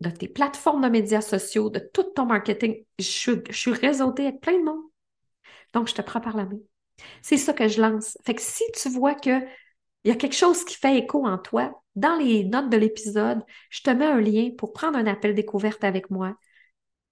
de 0.00 0.10
tes 0.10 0.28
plateformes 0.28 0.82
de 0.82 0.88
médias 0.88 1.20
sociaux, 1.20 1.70
de 1.70 1.78
tout 1.78 2.04
ton 2.14 2.26
marketing. 2.26 2.84
Je, 2.98 3.32
je 3.48 3.56
suis 3.56 3.72
réseautée 3.72 4.26
avec 4.26 4.40
plein 4.40 4.58
de 4.58 4.64
monde. 4.64 4.82
Donc, 5.72 5.88
je 5.88 5.94
te 5.94 6.02
prends 6.02 6.20
par 6.20 6.36
la 6.36 6.44
main. 6.44 6.58
C'est 7.22 7.36
ça 7.36 7.52
que 7.52 7.68
je 7.68 7.80
lance. 7.80 8.16
Fait 8.24 8.34
que 8.34 8.42
si 8.42 8.64
tu 8.74 8.88
vois 8.88 9.14
qu'il 9.14 9.46
y 10.04 10.10
a 10.10 10.16
quelque 10.16 10.36
chose 10.36 10.64
qui 10.64 10.76
fait 10.76 10.98
écho 10.98 11.26
en 11.26 11.38
toi, 11.38 11.82
dans 11.96 12.16
les 12.16 12.44
notes 12.44 12.70
de 12.70 12.76
l'épisode, 12.76 13.42
je 13.68 13.82
te 13.82 13.90
mets 13.90 14.06
un 14.06 14.20
lien 14.20 14.50
pour 14.56 14.72
prendre 14.72 14.98
un 14.98 15.06
appel 15.06 15.34
découverte 15.34 15.84
avec 15.84 16.10
moi. 16.10 16.36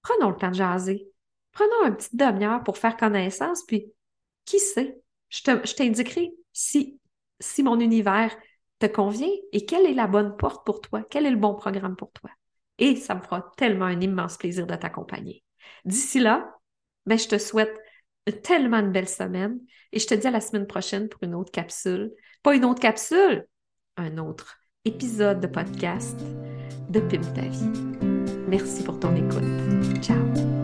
Prenons 0.03 0.31
le 0.31 0.37
temps 0.37 0.51
de 0.51 0.55
jaser. 0.55 1.09
Prenons 1.53 1.85
un 1.85 1.93
petit 1.93 2.15
demi-heure 2.17 2.63
pour 2.63 2.79
faire 2.79 2.97
connaissance, 2.97 3.65
puis 3.65 3.93
qui 4.45 4.59
sait, 4.61 5.01
je 5.29 5.43
t'indiquerai 5.75 6.33
si, 6.53 7.01
si 7.41 7.63
mon 7.63 7.81
univers 7.81 8.37
te 8.79 8.87
convient 8.87 9.31
et 9.53 9.67
quelle 9.67 9.87
est 9.87 9.95
la 9.95 10.07
bonne 10.07 10.37
porte 10.37 10.65
pour 10.65 10.81
toi, 10.81 11.03
quel 11.11 11.27
est 11.27 11.31
le 11.31 11.37
bon 11.37 11.55
programme 11.55 11.97
pour 11.97 12.13
toi? 12.13 12.31
Et 12.79 12.97
ça 12.97 13.15
me 13.15 13.21
fera 13.21 13.53
tellement 13.57 13.87
un 13.87 14.01
immense 14.01 14.37
plaisir 14.37 14.67
de 14.67 14.75
t'accompagner. 14.75 15.45
D'ici 15.85 16.21
là, 16.21 16.55
ben, 17.07 17.19
je 17.19 17.29
te 17.29 17.39
souhaite 17.39 17.75
tellement 18.43 18.79
une 18.79 18.93
belle 18.93 19.09
semaine 19.09 19.59
et 19.93 19.99
je 19.99 20.07
te 20.07 20.15
dis 20.15 20.27
à 20.27 20.31
la 20.31 20.41
semaine 20.41 20.67
prochaine 20.67 21.09
pour 21.09 21.23
une 21.23 21.35
autre 21.35 21.51
capsule. 21.51 22.13
Pas 22.43 22.55
une 22.55 22.65
autre 22.65 22.81
capsule, 22.81 23.47
un 23.97 24.19
autre 24.19 24.59
épisode 24.85 25.41
de 25.41 25.47
podcast 25.47 26.19
de 26.89 27.01
Pim 27.01 27.21
ta 27.35 27.43
vie. 27.43 27.71
Merci 28.49 28.83
pour 28.83 28.99
ton 28.99 29.15
écoute. 29.17 30.03
Ciao. 30.03 30.58